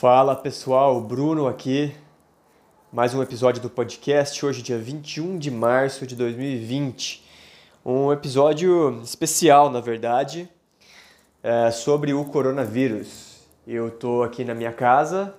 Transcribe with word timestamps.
Fala 0.00 0.36
pessoal, 0.36 1.00
Bruno 1.00 1.48
aqui, 1.48 1.92
mais 2.92 3.14
um 3.14 3.20
episódio 3.20 3.60
do 3.60 3.68
podcast, 3.68 4.46
hoje 4.46 4.62
dia 4.62 4.78
21 4.78 5.36
de 5.36 5.50
março 5.50 6.06
de 6.06 6.14
2020. 6.14 7.26
Um 7.84 8.12
episódio 8.12 9.00
especial, 9.02 9.68
na 9.70 9.80
verdade, 9.80 10.48
é 11.42 11.72
sobre 11.72 12.14
o 12.14 12.24
coronavírus. 12.26 13.40
Eu 13.66 13.90
tô 13.90 14.22
aqui 14.22 14.44
na 14.44 14.54
minha 14.54 14.72
casa, 14.72 15.34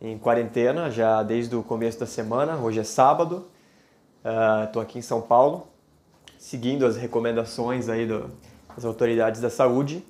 em 0.00 0.16
quarentena, 0.16 0.88
já 0.88 1.24
desde 1.24 1.56
o 1.56 1.62
começo 1.64 1.98
da 1.98 2.06
semana, 2.06 2.58
hoje 2.58 2.78
é 2.78 2.84
sábado, 2.84 3.48
estou 4.66 4.80
aqui 4.80 5.00
em 5.00 5.02
São 5.02 5.20
Paulo, 5.20 5.66
seguindo 6.38 6.86
as 6.86 6.96
recomendações 6.96 7.88
aí 7.88 8.06
do, 8.06 8.30
das 8.72 8.84
autoridades 8.84 9.40
da 9.40 9.50
saúde 9.50 10.00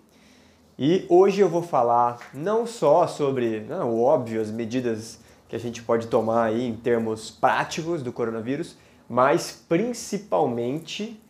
e 0.82 1.04
hoje 1.10 1.42
eu 1.42 1.48
vou 1.50 1.60
falar 1.60 2.30
não 2.32 2.66
só 2.66 3.06
sobre, 3.06 3.60
não, 3.60 3.90
o 3.90 4.02
óbvio, 4.02 4.40
as 4.40 4.50
medidas 4.50 5.20
que 5.46 5.54
a 5.54 5.58
gente 5.58 5.82
pode 5.82 6.06
tomar 6.06 6.44
aí 6.44 6.66
em 6.66 6.74
termos 6.74 7.30
práticos 7.30 8.02
do 8.02 8.10
coronavírus, 8.10 8.78
mas 9.06 9.62
principalmente 9.68 11.22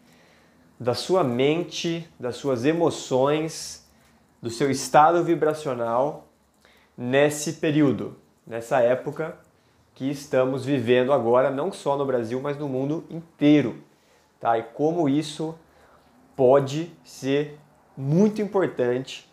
da 0.79 0.95
sua 0.95 1.25
mente, 1.25 2.09
das 2.17 2.37
suas 2.37 2.65
emoções, 2.65 3.85
do 4.41 4.51
seu 4.51 4.71
estado 4.71 5.25
vibracional 5.25 6.29
nesse 6.97 7.55
período, 7.55 8.17
nessa 8.47 8.79
época 8.79 9.37
que 9.97 10.09
estamos 10.09 10.65
vivendo 10.65 11.13
agora, 11.13 11.51
não 11.51 11.73
só 11.73 11.97
no 11.97 12.07
Brasil, 12.07 12.41
mas 12.41 12.57
no 12.57 12.69
mundo 12.69 13.05
inteiro. 13.11 13.83
Tá? 14.39 14.57
E 14.57 14.63
como 14.63 15.09
isso 15.09 15.59
pode 16.37 16.93
ser 17.03 17.59
muito 17.97 18.41
importante 18.41 19.29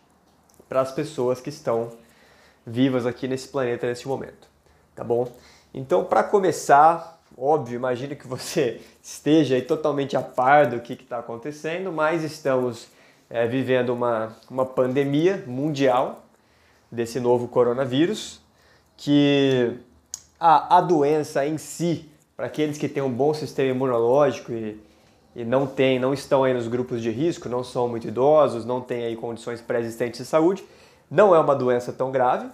para 0.68 0.80
as 0.80 0.92
pessoas 0.92 1.40
que 1.40 1.48
estão 1.48 1.90
vivas 2.66 3.06
aqui 3.06 3.26
nesse 3.26 3.48
planeta 3.48 3.86
nesse 3.86 4.06
momento, 4.06 4.48
tá 4.94 5.02
bom? 5.02 5.30
Então, 5.72 6.04
para 6.04 6.22
começar, 6.22 7.20
óbvio, 7.36 7.76
imagino 7.76 8.14
que 8.14 8.26
você 8.26 8.80
esteja 9.02 9.60
totalmente 9.62 10.16
a 10.16 10.22
par 10.22 10.66
do 10.66 10.80
que 10.80 10.92
está 10.92 11.18
acontecendo, 11.18 11.92
mas 11.92 12.22
estamos 12.22 12.88
é, 13.30 13.46
vivendo 13.46 13.90
uma, 13.90 14.36
uma 14.50 14.66
pandemia 14.66 15.44
mundial 15.46 16.24
desse 16.90 17.20
novo 17.20 17.48
coronavírus, 17.48 18.40
que 18.96 19.78
a, 20.40 20.78
a 20.78 20.80
doença 20.80 21.46
em 21.46 21.58
si, 21.58 22.10
para 22.36 22.46
aqueles 22.46 22.78
que 22.78 22.88
têm 22.88 23.02
um 23.02 23.12
bom 23.12 23.34
sistema 23.34 23.70
imunológico 23.70 24.52
e 24.52 24.80
e 25.34 25.44
não 25.44 25.66
tem, 25.66 25.98
não 25.98 26.12
estão 26.12 26.44
aí 26.44 26.52
nos 26.52 26.68
grupos 26.68 27.02
de 27.02 27.10
risco, 27.10 27.48
não 27.48 27.62
são 27.62 27.88
muito 27.88 28.08
idosos, 28.08 28.64
não 28.64 28.80
têm 28.80 29.04
aí 29.04 29.16
condições 29.16 29.60
pré-existentes 29.60 30.20
de 30.20 30.26
saúde, 30.26 30.64
não 31.10 31.34
é 31.34 31.38
uma 31.38 31.54
doença 31.54 31.92
tão 31.92 32.10
grave, 32.10 32.48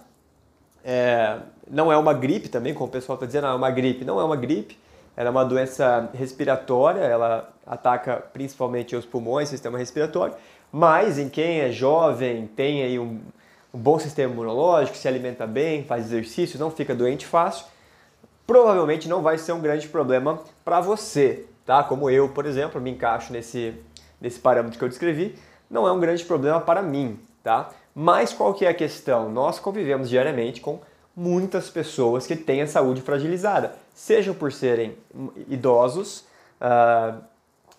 é, 0.83 1.37
não 1.69 1.91
é 1.91 1.97
uma 1.97 2.13
gripe 2.13 2.47
também, 2.47 2.73
como 2.73 2.87
o 2.87 2.91
pessoal 2.91 3.15
está 3.15 3.25
dizendo, 3.25 3.47
ah, 3.47 3.51
é 3.51 3.55
uma 3.55 3.71
gripe, 3.71 4.05
não 4.05 4.19
é 4.19 4.23
uma 4.23 4.35
gripe, 4.35 4.77
ela 5.17 5.29
é 5.29 5.31
uma 5.31 5.45
doença 5.45 6.09
respiratória, 6.13 7.01
ela 7.01 7.49
ataca 7.65 8.17
principalmente 8.33 8.95
os 8.95 9.05
pulmões, 9.05 9.49
sistema 9.49 9.77
respiratório, 9.77 10.35
mas 10.71 11.17
em 11.17 11.29
quem 11.29 11.61
é 11.61 11.71
jovem, 11.71 12.47
tem 12.47 12.83
aí 12.83 12.99
um, 12.99 13.19
um 13.73 13.79
bom 13.79 13.97
sistema 13.97 14.31
imunológico, 14.31 14.97
se 14.97 15.07
alimenta 15.07 15.47
bem, 15.47 15.83
faz 15.83 16.05
exercício, 16.05 16.59
não 16.59 16.69
fica 16.69 16.93
doente 16.93 17.25
fácil, 17.25 17.65
provavelmente 18.45 19.09
não 19.09 19.21
vai 19.21 19.37
ser 19.37 19.53
um 19.53 19.59
grande 19.59 19.87
problema 19.87 20.39
para 20.63 20.81
você 20.81 21.45
tá? 21.65 21.83
Como 21.83 22.09
eu, 22.09 22.29
por 22.29 22.45
exemplo, 22.45 22.79
me 22.79 22.91
encaixo 22.91 23.33
nesse, 23.33 23.73
nesse 24.21 24.39
parâmetro 24.39 24.77
que 24.77 24.83
eu 24.83 24.89
descrevi, 24.89 25.35
não 25.69 25.87
é 25.87 25.91
um 25.91 25.99
grande 25.99 26.23
problema 26.23 26.61
para 26.61 26.81
mim, 26.81 27.19
tá? 27.43 27.71
Mas 27.93 28.33
qual 28.33 28.53
que 28.53 28.65
é 28.65 28.69
a 28.69 28.73
questão? 28.73 29.29
Nós 29.29 29.57
convivemos 29.59 30.09
diariamente 30.09 30.61
com 30.61 30.79
muitas 31.15 31.69
pessoas 31.69 32.27
que 32.27 32.35
têm 32.35 32.61
a 32.61 32.67
saúde 32.67 33.01
fragilizada, 33.01 33.75
sejam 33.93 34.33
por 34.33 34.51
serem 34.51 34.97
idosos 35.47 36.25
uh, 36.59 37.21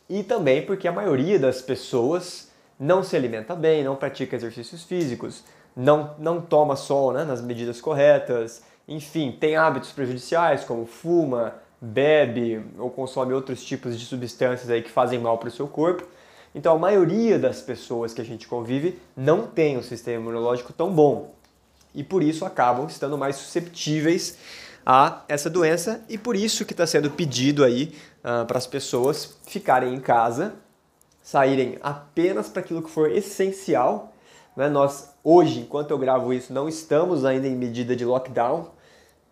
e 0.09 0.23
também 0.23 0.65
porque 0.65 0.89
a 0.89 0.93
maioria 0.93 1.39
das 1.39 1.61
pessoas 1.61 2.51
não 2.81 3.03
se 3.03 3.15
alimenta 3.15 3.55
bem, 3.55 3.85
não 3.85 3.95
pratica 3.95 4.37
exercícios 4.37 4.85
físicos, 4.85 5.45
não, 5.75 6.15
não 6.19 6.41
toma 6.41 6.77
sol 6.77 7.13
né, 7.13 7.25
nas 7.25 7.43
medidas 7.43 7.81
corretas, 7.81 8.63
enfim, 8.89 9.37
tem 9.39 9.57
hábitos 9.57 9.93
prejudiciais 9.93 10.65
como 10.65 10.87
fuma, 10.87 11.55
bebe 11.81 12.65
ou 12.79 12.91
consome 12.91 13.33
outros 13.33 13.65
tipos 13.65 13.99
de 13.99 14.07
substâncias 14.07 14.71
aí 14.71 14.83
que 14.83 14.91
fazem 14.91 15.19
mal 15.19 15.39
para 15.39 15.49
o 15.49 15.53
seu 15.53 15.69
corpo. 15.69 16.07
Então 16.55 16.75
a 16.75 16.79
maioria 16.79 17.39
das 17.39 17.61
pessoas 17.61 18.15
que 18.15 18.21
a 18.21 18.25
gente 18.25 18.49
convive 18.49 18.99
não 19.17 19.47
tem 19.47 19.77
um 19.77 19.83
sistema 19.83 20.23
imunológico 20.23 20.73
tão 20.73 20.91
bom 20.91 21.35
e 21.95 22.03
por 22.03 22.23
isso 22.23 22.45
acabam 22.45 22.87
estando 22.87 23.17
mais 23.17 23.37
susceptíveis 23.37 24.39
a 24.85 25.25
essa 25.29 25.51
doença 25.51 26.05
e 26.09 26.17
por 26.17 26.37
isso 26.37 26.65
que 26.65 26.73
está 26.73 26.87
sendo 26.87 27.11
pedido 27.11 27.65
aí 27.65 27.95
uh, 28.21 28.47
para 28.47 28.59
as 28.59 28.67
pessoas 28.67 29.37
ficarem 29.47 29.95
em 29.95 30.01
casa, 30.01 30.55
saírem 31.23 31.77
apenas 31.83 32.49
para 32.49 32.61
aquilo 32.61 32.83
que 32.83 32.91
for 32.91 33.11
essencial. 33.11 34.13
Né? 34.57 34.69
Nós 34.69 35.11
hoje, 35.25 35.61
enquanto 35.61 35.91
eu 35.91 35.99
gravo 35.99 36.33
isso, 36.33 36.53
não 36.53 36.69
estamos 36.69 37.25
ainda 37.25 37.49
em 37.49 37.57
medida 37.57 37.97
de 37.97 38.05
lockdown, 38.05 38.71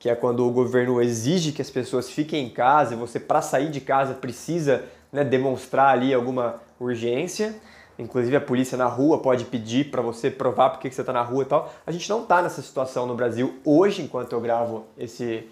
que 0.04 0.10
é 0.10 0.14
quando 0.14 0.46
o 0.46 0.50
governo 0.50 1.00
exige 1.00 1.50
que 1.50 1.62
as 1.62 1.70
pessoas 1.70 2.10
fiquem 2.10 2.44
em 2.44 2.50
casa 2.50 2.92
e 2.92 2.96
você, 2.96 3.18
para 3.18 3.40
sair 3.40 3.70
de 3.70 3.80
casa, 3.80 4.12
precisa 4.12 4.84
né, 5.10 5.24
demonstrar 5.24 5.94
ali 5.94 6.12
alguma 6.12 6.56
urgência. 6.78 7.54
Inclusive 7.98 8.36
a 8.36 8.40
polícia 8.42 8.76
na 8.76 8.84
rua 8.84 9.20
pode 9.20 9.46
pedir 9.46 9.90
para 9.90 10.02
você 10.02 10.30
provar 10.30 10.68
porque 10.68 10.90
que 10.90 10.94
você 10.94 11.00
está 11.00 11.10
na 11.10 11.22
rua 11.22 11.44
e 11.44 11.46
tal. 11.46 11.72
A 11.86 11.90
gente 11.90 12.06
não 12.10 12.20
está 12.20 12.42
nessa 12.42 12.60
situação 12.60 13.06
no 13.06 13.14
Brasil 13.14 13.58
hoje, 13.64 14.02
enquanto 14.02 14.34
eu 14.34 14.42
gravo 14.42 14.84
esse, 14.98 15.48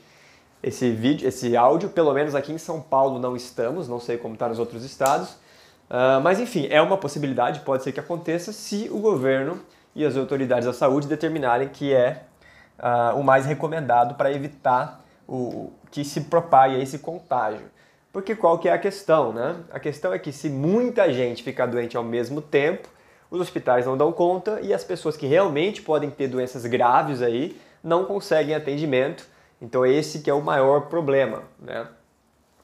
esse 0.62 0.90
vídeo, 0.90 1.26
esse 1.26 1.56
áudio. 1.56 1.88
Pelo 1.88 2.12
menos 2.12 2.34
aqui 2.34 2.52
em 2.52 2.58
São 2.58 2.78
Paulo 2.78 3.18
não 3.18 3.34
estamos, 3.34 3.88
não 3.88 4.00
sei 4.00 4.18
como 4.18 4.34
está 4.34 4.50
nos 4.50 4.58
outros 4.58 4.84
estados. 4.84 5.30
Uh, 5.88 6.20
mas 6.22 6.38
enfim, 6.38 6.66
é 6.68 6.82
uma 6.82 6.98
possibilidade, 6.98 7.60
pode 7.60 7.84
ser 7.84 7.92
que 7.92 8.00
aconteça 8.00 8.52
se 8.52 8.90
o 8.92 8.98
governo 8.98 9.58
e 9.94 10.04
as 10.04 10.14
autoridades 10.14 10.66
da 10.66 10.74
saúde 10.74 11.08
determinarem 11.08 11.70
que 11.70 11.94
é 11.94 12.24
uh, 12.82 13.18
o 13.18 13.22
mais 13.22 13.46
recomendado 13.46 14.14
para 14.14 14.32
evitar 14.32 15.02
o, 15.28 15.72
que 15.90 16.04
se 16.04 16.22
propague 16.22 16.80
esse 16.80 16.98
contágio. 16.98 17.70
Porque 18.12 18.34
qual 18.34 18.58
que 18.58 18.68
é 18.68 18.72
a 18.72 18.78
questão, 18.78 19.32
né? 19.32 19.56
A 19.72 19.78
questão 19.78 20.12
é 20.12 20.18
que 20.18 20.32
se 20.32 20.50
muita 20.50 21.10
gente 21.12 21.42
ficar 21.42 21.66
doente 21.66 21.96
ao 21.96 22.02
mesmo 22.02 22.42
tempo, 22.42 22.88
os 23.30 23.40
hospitais 23.40 23.86
não 23.86 23.96
dão 23.96 24.12
conta 24.12 24.58
e 24.60 24.74
as 24.74 24.84
pessoas 24.84 25.16
que 25.16 25.26
realmente 25.26 25.80
podem 25.80 26.10
ter 26.10 26.28
doenças 26.28 26.66
graves 26.66 27.22
aí 27.22 27.58
não 27.82 28.04
conseguem 28.04 28.54
atendimento. 28.54 29.26
Então 29.60 29.86
esse 29.86 30.20
que 30.20 30.28
é 30.28 30.34
o 30.34 30.42
maior 30.42 30.88
problema, 30.88 31.44
né? 31.58 31.86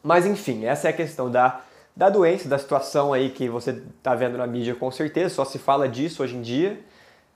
Mas 0.03 0.27
enfim, 0.27 0.67
essa 0.67 0.89
é 0.89 0.91
a 0.91 0.95
questão 0.95 1.31
da, 1.31 1.61
da 1.97 2.11
doença, 2.11 2.49
da 2.49 2.59
situação 2.59 3.13
aí 3.13 3.31
que 3.31 3.49
você 3.49 3.71
está 3.71 4.15
vendo 4.15 4.37
na 4.37 4.47
mídia 4.47 4.75
com 4.75 4.91
certeza, 4.91 5.35
só 5.35 5.45
se 5.45 5.59
fala 5.59 5.89
disso 5.89 6.23
hoje 6.23 6.37
em 6.37 6.43
dia. 6.43 6.79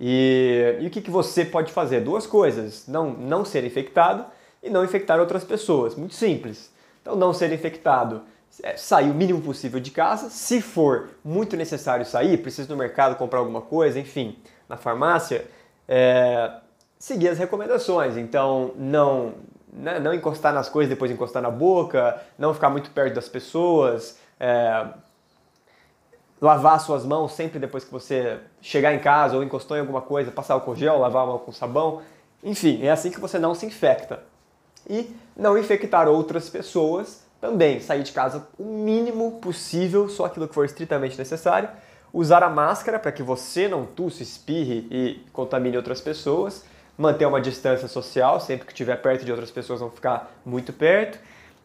E, 0.05 0.79
e 0.81 0.87
o 0.89 0.91
que, 0.91 1.01
que 1.01 1.13
você 1.13 1.45
pode 1.45 1.73
fazer? 1.73 2.01
Duas 2.01 2.27
coisas: 2.27 2.89
não, 2.89 3.11
não 3.11 3.45
ser 3.45 3.63
infectado 3.63 4.25
e 4.61 4.69
não 4.69 4.85
infectar 4.85 5.21
outras 5.21 5.45
pessoas. 5.45 5.95
Muito 5.95 6.17
simples. 6.17 6.73
Então, 7.01 7.15
não 7.15 7.33
ser 7.33 7.53
infectado, 7.53 8.23
é, 8.65 8.77
sair 8.77 9.11
o 9.13 9.15
mínimo 9.15 9.41
possível 9.41 9.79
de 9.79 9.93
casa. 9.93 10.29
Se 10.29 10.61
for 10.61 11.11
muito 11.25 11.57
necessário 11.57 12.05
sair, 12.05 12.37
precisa 12.39 12.69
no 12.69 12.77
mercado 12.77 13.15
comprar 13.15 13.39
alguma 13.39 13.61
coisa, 13.61 14.01
enfim, 14.01 14.37
na 14.69 14.77
farmácia, 14.77 15.45
é, 15.87 16.53
seguir 16.99 17.29
as 17.29 17.39
recomendações. 17.39 18.17
Então, 18.17 18.73
não, 18.77 19.35
né, 19.73 20.01
não 20.01 20.13
encostar 20.13 20.53
nas 20.53 20.69
coisas, 20.69 20.91
depois 20.91 21.13
encostar 21.13 21.41
na 21.41 21.51
boca, 21.51 22.21
não 22.37 22.53
ficar 22.53 22.71
muito 22.71 22.91
perto 22.91 23.15
das 23.15 23.29
pessoas. 23.29 24.19
É, 24.41 24.85
lavar 26.43 26.81
suas 26.81 27.05
mãos 27.05 27.33
sempre 27.35 27.61
depois 27.61 27.85
que 27.85 27.93
você 27.93 28.41
chegar 28.61 28.93
em 28.93 28.99
casa 28.99 29.37
ou 29.37 29.45
encostou 29.45 29.77
em 29.77 29.81
alguma 29.81 30.03
coisa, 30.03 30.33
passar 30.33 30.55
álcool 30.55 30.75
gel, 30.75 30.99
lavar 30.99 31.23
a 31.23 31.27
mão 31.27 31.39
com 31.39 31.53
sabão. 31.53 32.03
Enfim, 32.43 32.83
é 32.83 32.91
assim 32.91 33.13
que 33.13 33.21
você 33.21 33.39
não 33.39 33.55
se 33.55 33.65
infecta. 33.65 34.25
E 34.91 35.15
não 35.37 35.57
infectar 35.57 36.09
outras 36.09 36.51
pessoas 36.51 37.23
também. 37.41 37.79
Sair 37.79 38.03
de 38.03 38.11
casa 38.11 38.49
o 38.59 38.65
mínimo 38.65 39.39
possível, 39.41 40.09
só 40.09 40.25
aquilo 40.25 40.49
que 40.49 40.55
for 40.55 40.65
estritamente 40.65 41.17
necessário. 41.17 41.69
Usar 42.13 42.43
a 42.43 42.51
máscara 42.51 42.99
para 42.99 43.13
que 43.13 43.23
você 43.23 43.69
não 43.69 43.87
tusse, 43.87 44.25
espirre 44.25 44.89
e 44.91 45.25
contamine 45.33 45.77
outras 45.77 46.01
pessoas. 46.01 46.65
Manter 46.99 47.25
uma 47.25 47.41
distância 47.41 47.87
social, 47.87 48.41
sempre 48.41 48.67
que 48.67 48.73
estiver 48.73 48.97
perto 49.01 49.25
de 49.25 49.31
outras 49.31 49.53
pessoas, 49.53 49.81
não 49.81 49.91
ficar 49.91 50.33
muito 50.45 50.73
perto 50.73 51.19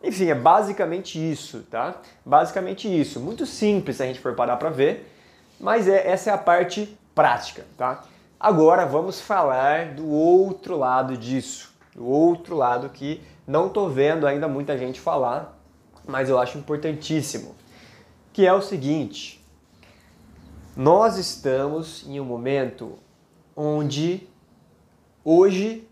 enfim, 0.03 0.25
é 0.29 0.35
basicamente 0.35 1.19
isso, 1.19 1.63
tá? 1.69 1.95
Basicamente 2.25 2.87
isso. 2.87 3.19
Muito 3.19 3.45
simples 3.45 3.97
se 3.97 4.03
a 4.03 4.05
gente 4.05 4.19
for 4.19 4.35
parar 4.35 4.57
para 4.57 4.69
ver, 4.69 5.11
mas 5.59 5.87
é, 5.87 6.07
essa 6.07 6.29
é 6.29 6.33
a 6.33 6.37
parte 6.37 6.97
prática, 7.15 7.65
tá? 7.75 8.03
Agora 8.39 8.85
vamos 8.85 9.19
falar 9.19 9.95
do 9.95 10.07
outro 10.07 10.77
lado 10.77 11.17
disso, 11.17 11.73
do 11.95 12.05
outro 12.05 12.55
lado 12.55 12.89
que 12.89 13.23
não 13.47 13.69
tô 13.69 13.89
vendo 13.89 14.27
ainda 14.27 14.47
muita 14.47 14.77
gente 14.77 14.99
falar, 14.99 15.57
mas 16.05 16.29
eu 16.29 16.37
acho 16.37 16.57
importantíssimo, 16.57 17.55
que 18.31 18.45
é 18.45 18.53
o 18.53 18.61
seguinte: 18.61 19.43
nós 20.75 21.17
estamos 21.17 22.05
em 22.07 22.19
um 22.19 22.25
momento 22.25 22.99
onde 23.55 24.29
hoje 25.25 25.89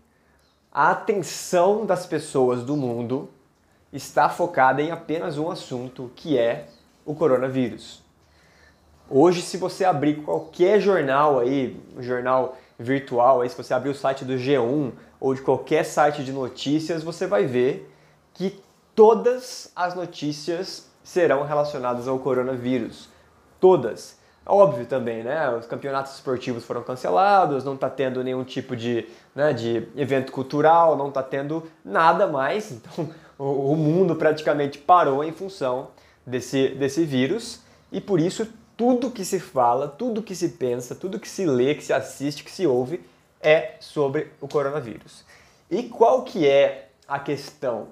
a 0.70 0.92
atenção 0.92 1.84
das 1.84 2.06
pessoas 2.06 2.62
do 2.62 2.76
mundo 2.76 3.28
está 3.96 4.28
focada 4.28 4.82
em 4.82 4.90
apenas 4.90 5.38
um 5.38 5.50
assunto, 5.50 6.10
que 6.14 6.38
é 6.38 6.66
o 7.04 7.14
coronavírus. 7.14 8.02
Hoje, 9.08 9.40
se 9.40 9.56
você 9.56 9.84
abrir 9.84 10.22
qualquer 10.22 10.80
jornal 10.80 11.38
aí, 11.38 11.80
um 11.96 12.02
jornal 12.02 12.56
virtual, 12.78 13.40
aí, 13.40 13.48
se 13.48 13.56
você 13.56 13.72
abrir 13.72 13.90
o 13.90 13.94
site 13.94 14.24
do 14.24 14.34
G1 14.34 14.92
ou 15.20 15.34
de 15.34 15.40
qualquer 15.40 15.84
site 15.84 16.24
de 16.24 16.32
notícias, 16.32 17.02
você 17.02 17.26
vai 17.26 17.46
ver 17.46 17.90
que 18.34 18.60
todas 18.94 19.70
as 19.74 19.94
notícias 19.94 20.90
serão 21.02 21.44
relacionadas 21.44 22.08
ao 22.08 22.18
coronavírus. 22.18 23.08
Todas. 23.60 24.18
Óbvio 24.44 24.86
também, 24.86 25.24
né? 25.24 25.50
Os 25.50 25.66
campeonatos 25.66 26.14
esportivos 26.14 26.64
foram 26.64 26.82
cancelados, 26.82 27.64
não 27.64 27.74
está 27.74 27.90
tendo 27.90 28.22
nenhum 28.22 28.44
tipo 28.44 28.76
de, 28.76 29.08
né, 29.34 29.52
de 29.52 29.88
evento 29.96 30.30
cultural, 30.30 30.96
não 30.96 31.08
está 31.08 31.22
tendo 31.22 31.64
nada 31.84 32.26
mais. 32.26 32.70
Então, 32.76 33.08
o, 33.38 33.76
mundo 33.76 34.16
praticamente 34.16 34.78
parou 34.78 35.22
em 35.22 35.32
função 35.32 35.88
desse, 36.26 36.70
desse 36.70 37.04
vírus 37.04 37.60
e 37.92 38.00
por 38.00 38.20
isso 38.20 38.48
tudo 38.76 39.10
que 39.10 39.24
se 39.24 39.40
fala, 39.40 39.88
tudo 39.88 40.22
que 40.22 40.34
se 40.34 40.50
pensa, 40.50 40.94
tudo 40.94 41.20
que 41.20 41.28
se 41.28 41.44
lê, 41.44 41.74
que 41.74 41.84
se 41.84 41.92
assiste, 41.92 42.44
que 42.44 42.50
se 42.50 42.66
ouve 42.66 43.00
é 43.40 43.74
sobre 43.80 44.28
o 44.40 44.48
coronavírus. 44.48 45.24
E 45.70 45.84
qual 45.84 46.22
que 46.22 46.46
é 46.46 46.88
a 47.06 47.18
questão? 47.18 47.88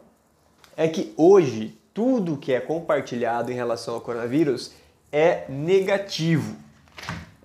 É 0.77 0.89
que 0.89 1.15
hoje 1.17 1.79
tudo 1.93 2.37
que 2.37 2.53
é 2.53 2.61
compartilhado 2.61 3.51
em 3.51 3.55
relação 3.55 3.95
ao 3.95 4.01
coronavírus 4.01 4.73
é 5.13 5.45
negativo. 5.49 6.57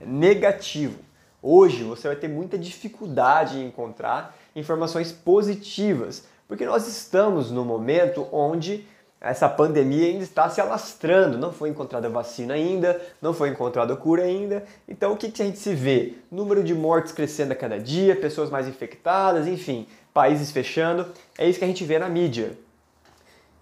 É 0.01 0.05
negativo. 0.05 0.99
Hoje 1.41 1.83
você 1.83 2.07
vai 2.07 2.17
ter 2.17 2.27
muita 2.27 2.57
dificuldade 2.57 3.59
em 3.59 3.67
encontrar 3.67 4.35
informações 4.55 5.11
positivas, 5.11 6.25
porque 6.49 6.65
nós 6.65 6.87
estamos 6.87 7.51
no 7.51 7.63
momento 7.63 8.27
onde 8.31 8.83
essa 9.21 9.47
pandemia 9.47 10.07
ainda 10.07 10.23
está 10.23 10.49
se 10.49 10.59
alastrando, 10.59 11.37
não 11.37 11.53
foi 11.53 11.69
encontrada 11.69 12.09
vacina 12.09 12.55
ainda, 12.55 12.99
não 13.21 13.33
foi 13.35 13.49
encontrada 13.49 13.95
cura 13.95 14.23
ainda. 14.23 14.65
Então 14.87 15.13
o 15.13 15.17
que, 15.17 15.29
que 15.29 15.43
a 15.43 15.45
gente 15.45 15.59
se 15.59 15.75
vê? 15.75 16.15
Número 16.31 16.63
de 16.63 16.73
mortes 16.73 17.11
crescendo 17.11 17.51
a 17.51 17.55
cada 17.55 17.79
dia, 17.79 18.15
pessoas 18.15 18.49
mais 18.49 18.67
infectadas, 18.67 19.47
enfim, 19.47 19.85
países 20.11 20.49
fechando. 20.49 21.05
É 21.37 21.47
isso 21.47 21.59
que 21.59 21.65
a 21.65 21.67
gente 21.67 21.83
vê 21.83 21.99
na 21.99 22.09
mídia. 22.09 22.57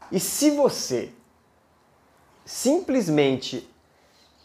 E 0.10 0.18
se 0.18 0.52
você 0.52 1.10
simplesmente 2.46 3.70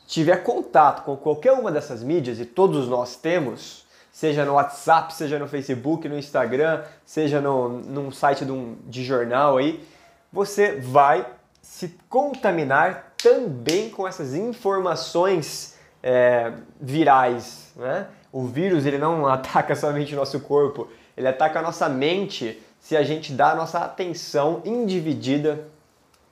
tiver 0.08 0.38
contato 0.38 1.04
com 1.04 1.16
qualquer 1.16 1.52
uma 1.52 1.70
dessas 1.70 2.02
mídias, 2.02 2.40
e 2.40 2.44
todos 2.44 2.88
nós 2.88 3.14
temos, 3.14 3.81
seja 4.12 4.44
no 4.44 4.52
WhatsApp, 4.52 5.12
seja 5.14 5.38
no 5.38 5.48
Facebook, 5.48 6.06
no 6.06 6.18
Instagram, 6.18 6.84
seja 7.04 7.40
no, 7.40 7.70
num 7.70 8.12
site 8.12 8.44
de, 8.44 8.52
um, 8.52 8.76
de 8.86 9.02
jornal 9.02 9.56
aí, 9.56 9.82
você 10.30 10.76
vai 10.76 11.26
se 11.62 11.96
contaminar 12.08 13.14
também 13.16 13.88
com 13.88 14.06
essas 14.06 14.34
informações 14.34 15.78
é, 16.02 16.52
virais. 16.78 17.72
Né? 17.74 18.06
O 18.30 18.46
vírus 18.46 18.84
ele 18.84 18.98
não 18.98 19.26
ataca 19.26 19.74
somente 19.74 20.12
o 20.12 20.16
nosso 20.16 20.38
corpo, 20.40 20.88
ele 21.16 21.26
ataca 21.26 21.60
a 21.60 21.62
nossa 21.62 21.88
mente 21.88 22.62
se 22.78 22.96
a 22.96 23.02
gente 23.02 23.32
dá 23.32 23.52
a 23.52 23.54
nossa 23.54 23.78
atenção 23.78 24.60
individida 24.64 25.68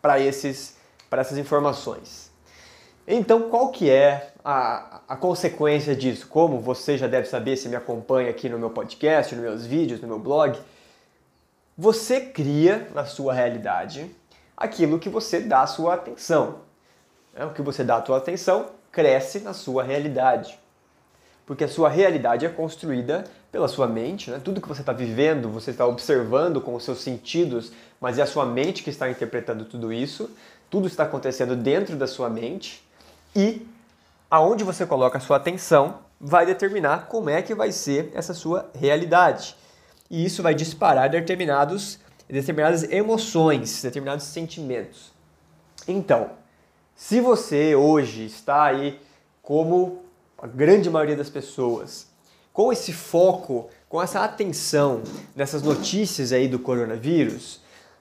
para 0.03 0.21
essas 0.21 1.39
informações. 1.39 2.30
Então, 3.13 3.51
qual 3.51 3.73
que 3.73 3.91
é 3.91 4.31
a, 4.45 5.01
a 5.09 5.17
consequência 5.17 5.97
disso? 5.97 6.29
Como 6.29 6.61
você 6.61 6.97
já 6.97 7.09
deve 7.09 7.27
saber 7.27 7.57
se 7.57 7.69
me 7.69 7.75
acompanha 7.75 8.31
aqui 8.31 8.49
no 8.49 8.57
meu 8.57 8.71
podcast, 8.71 9.35
nos 9.35 9.43
meus 9.43 9.67
vídeos, 9.67 10.01
no 10.01 10.07
meu 10.07 10.21
blog, 10.21 10.57
você 11.77 12.21
cria 12.21 12.87
na 12.95 13.05
sua 13.05 13.35
realidade 13.35 14.09
aquilo 14.57 15.01
que 15.01 15.09
você 15.09 15.41
dá 15.41 15.63
a 15.63 15.67
sua 15.67 15.95
atenção. 15.95 16.59
É, 17.35 17.45
o 17.45 17.51
que 17.53 17.61
você 17.63 17.83
dá 17.83 17.97
a 17.97 18.07
sua 18.07 18.19
atenção 18.19 18.67
cresce 18.93 19.41
na 19.41 19.55
sua 19.55 19.83
realidade. 19.83 20.57
Porque 21.45 21.65
a 21.65 21.69
sua 21.69 21.89
realidade 21.89 22.47
é 22.47 22.49
construída 22.49 23.25
pela 23.51 23.67
sua 23.67 23.89
mente, 23.89 24.31
né? 24.31 24.41
tudo 24.43 24.61
que 24.61 24.69
você 24.69 24.83
está 24.83 24.93
vivendo, 24.93 25.49
você 25.49 25.73
está 25.73 25.85
observando 25.85 26.61
com 26.61 26.77
os 26.77 26.85
seus 26.85 27.01
sentidos, 27.01 27.73
mas 28.01 28.21
é 28.21 28.23
a 28.23 28.27
sua 28.27 28.47
mente 28.47 28.85
que 28.85 28.91
está 28.91 29.11
interpretando 29.11 29.65
tudo 29.65 29.93
isso, 29.93 30.31
tudo 30.71 30.87
está 30.87 31.03
acontecendo 31.03 31.57
dentro 31.57 31.97
da 31.97 32.07
sua 32.07 32.31
mente 32.31 32.89
e 33.35 33.67
aonde 34.31 34.65
você 34.65 34.87
coloca 34.87 35.19
a 35.19 35.21
sua 35.21 35.37
atenção 35.37 35.99
vai 36.21 36.45
determinar 36.45 37.07
como 37.07 37.31
é 37.31 37.41
que 37.41 37.55
vai 37.55 37.73
ser 37.73 38.13
essa 38.15 38.35
sua 38.35 38.71
realidade. 38.75 39.57
E 40.11 40.25
isso 40.25 40.43
vai 40.43 40.55
disparar 40.55 41.09
determinados, 41.09 41.99
determinadas 42.29 42.83
emoções, 42.85 43.83
determinados 43.83 44.27
sentimentos. 44.27 45.13
Então, 45.89 46.31
se 46.95 47.21
você 47.21 47.75
hoje 47.75 48.27
está 48.27 48.65
aí 48.65 49.01
como 49.43 50.03
a 50.37 50.47
grande 50.47 50.91
maioria 50.91 51.17
das 51.17 51.31
pessoas, 51.31 52.07
com 52.53 52.73
esse 52.73 52.93
foco, 52.93 53.71
com 53.89 54.03
essa 54.03 54.23
atenção 54.23 55.03
nessas 55.35 55.63
notícias 55.63 56.33
aí 56.33 56.47
do 56.47 56.59
coronavírus, 56.59 57.61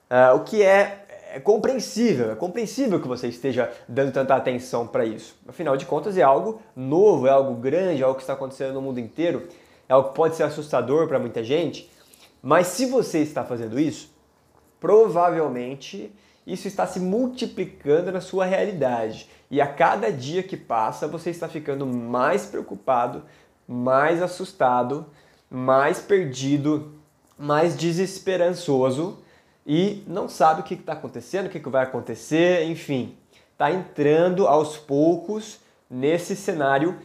uh, 0.10 0.36
o 0.36 0.42
que 0.42 0.62
é 0.62 1.06
é 1.34 1.40
compreensível, 1.40 2.32
é 2.32 2.36
compreensível 2.36 3.00
que 3.00 3.08
você 3.08 3.28
esteja 3.28 3.72
dando 3.88 4.12
tanta 4.12 4.36
atenção 4.36 4.88
para 4.88 5.06
isso. 5.06 5.38
Afinal 5.48 5.78
de 5.78 5.86
contas, 5.86 6.18
é 6.18 6.24
algo 6.24 6.62
novo, 6.76 7.28
é 7.28 7.30
algo 7.30 7.54
grande, 7.56 8.02
é 8.02 8.06
algo 8.06 8.16
que 8.16 8.24
está 8.24 8.34
acontecendo 8.34 8.74
no 8.74 8.82
mundo 8.82 9.00
inteiro, 9.00 9.48
é 9.88 9.94
algo 9.94 10.10
que 10.10 10.16
pode 10.16 10.36
ser 10.36 10.44
assustador 10.44 11.08
para 11.08 11.20
muita 11.20 11.44
gente. 11.44 11.90
Mas 12.42 12.68
se 12.68 12.86
você 12.86 13.20
está 13.20 13.44
fazendo 13.44 13.80
isso, 13.80 14.12
provavelmente 14.80 16.12
isso 16.48 16.68
está 16.68 16.88
se 16.88 17.00
multiplicando 17.00 18.12
na 18.12 18.22
sua 18.22 18.46
realidade. 18.46 19.30
E 19.52 19.62
a 19.62 19.68
cada 19.68 20.12
dia 20.12 20.42
que 20.42 20.58
passa, 20.58 21.08
você 21.08 21.30
está 21.30 21.48
ficando 21.48 21.86
mais 21.86 22.46
preocupado, 22.46 23.24
mais 23.68 24.22
assustado, 24.22 25.06
mais 25.50 26.00
perdido, 26.00 26.94
mais 27.38 27.76
desesperançoso 27.76 29.20
e 29.72 30.04
não 30.08 30.28
sabe 30.28 30.62
o 30.62 30.64
que 30.64 30.74
está 30.74 30.94
acontecendo, 30.94 31.46
o 31.46 31.50
que, 31.50 31.60
que 31.60 31.70
vai 31.70 31.84
acontecer, 31.84 32.64
enfim, 32.64 33.16
está 33.52 33.72
entrando 33.72 34.48
aos 34.48 34.78
poucos 34.78 35.60
nesse 35.88 36.36
cenário 36.36 36.98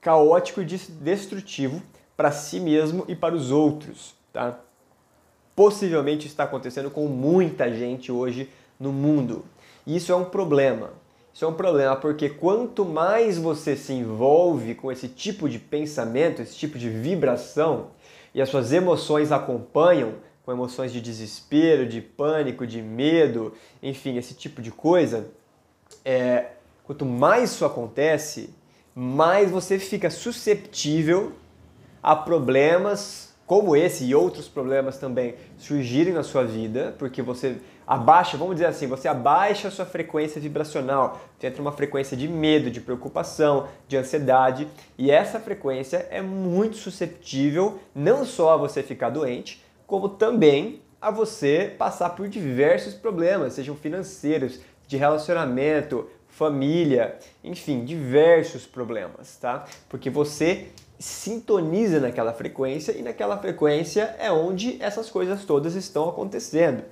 caótico 0.00 0.62
e 0.62 0.64
destrutivo 0.64 1.82
para 2.16 2.32
si 2.32 2.58
mesmo 2.58 3.04
e 3.08 3.14
para 3.14 3.34
os 3.34 3.50
outros, 3.50 4.14
tá? 4.32 4.58
Possivelmente 5.54 6.26
está 6.26 6.44
acontecendo 6.44 6.90
com 6.90 7.06
muita 7.08 7.70
gente 7.70 8.10
hoje 8.10 8.48
no 8.80 8.90
mundo. 8.90 9.44
E 9.86 9.94
isso 9.94 10.10
é 10.12 10.16
um 10.16 10.24
problema. 10.24 10.94
Isso 11.34 11.44
é 11.44 11.48
um 11.48 11.52
problema 11.52 11.94
porque 11.94 12.30
quanto 12.30 12.86
mais 12.86 13.36
você 13.36 13.76
se 13.76 13.92
envolve 13.92 14.74
com 14.74 14.90
esse 14.90 15.08
tipo 15.08 15.46
de 15.46 15.58
pensamento, 15.58 16.40
esse 16.40 16.56
tipo 16.56 16.78
de 16.78 16.88
vibração, 16.88 17.88
e 18.34 18.40
as 18.40 18.48
suas 18.48 18.72
emoções 18.72 19.30
acompanham, 19.30 20.14
com 20.44 20.52
emoções 20.52 20.92
de 20.92 21.00
desespero, 21.00 21.86
de 21.86 22.00
pânico, 22.00 22.66
de 22.66 22.82
medo, 22.82 23.52
enfim, 23.82 24.16
esse 24.16 24.34
tipo 24.34 24.60
de 24.60 24.70
coisa, 24.70 25.28
é, 26.04 26.46
quanto 26.84 27.04
mais 27.04 27.52
isso 27.52 27.64
acontece, 27.64 28.52
mais 28.94 29.50
você 29.50 29.78
fica 29.78 30.10
susceptível 30.10 31.32
a 32.02 32.16
problemas 32.16 33.32
como 33.46 33.76
esse 33.76 34.04
e 34.04 34.14
outros 34.14 34.48
problemas 34.48 34.98
também 34.98 35.34
surgirem 35.58 36.14
na 36.14 36.22
sua 36.22 36.44
vida, 36.44 36.94
porque 36.98 37.20
você 37.20 37.56
abaixa, 37.86 38.36
vamos 38.36 38.54
dizer 38.54 38.66
assim, 38.66 38.86
você 38.86 39.08
abaixa 39.08 39.68
a 39.68 39.70
sua 39.70 39.84
frequência 39.84 40.40
vibracional, 40.40 41.20
você 41.38 41.48
entra 41.48 41.60
uma 41.60 41.72
frequência 41.72 42.16
de 42.16 42.28
medo, 42.28 42.70
de 42.70 42.80
preocupação, 42.80 43.68
de 43.86 43.96
ansiedade, 43.96 44.66
e 44.96 45.10
essa 45.10 45.38
frequência 45.38 46.06
é 46.10 46.22
muito 46.22 46.76
susceptível 46.76 47.78
não 47.94 48.24
só 48.24 48.54
a 48.54 48.56
você 48.56 48.82
ficar 48.82 49.10
doente, 49.10 49.61
como 49.86 50.08
também 50.08 50.80
a 51.00 51.10
você 51.10 51.74
passar 51.76 52.10
por 52.10 52.28
diversos 52.28 52.94
problemas, 52.94 53.54
sejam 53.54 53.74
financeiros, 53.74 54.60
de 54.86 54.96
relacionamento, 54.96 56.08
família, 56.28 57.18
enfim, 57.42 57.84
diversos 57.84 58.66
problemas, 58.66 59.36
tá? 59.36 59.64
Porque 59.88 60.10
você 60.10 60.68
sintoniza 60.98 61.98
naquela 61.98 62.32
frequência 62.32 62.92
e 62.92 63.02
naquela 63.02 63.36
frequência 63.36 64.14
é 64.18 64.30
onde 64.30 64.80
essas 64.80 65.10
coisas 65.10 65.44
todas 65.44 65.74
estão 65.74 66.08
acontecendo. 66.08 66.84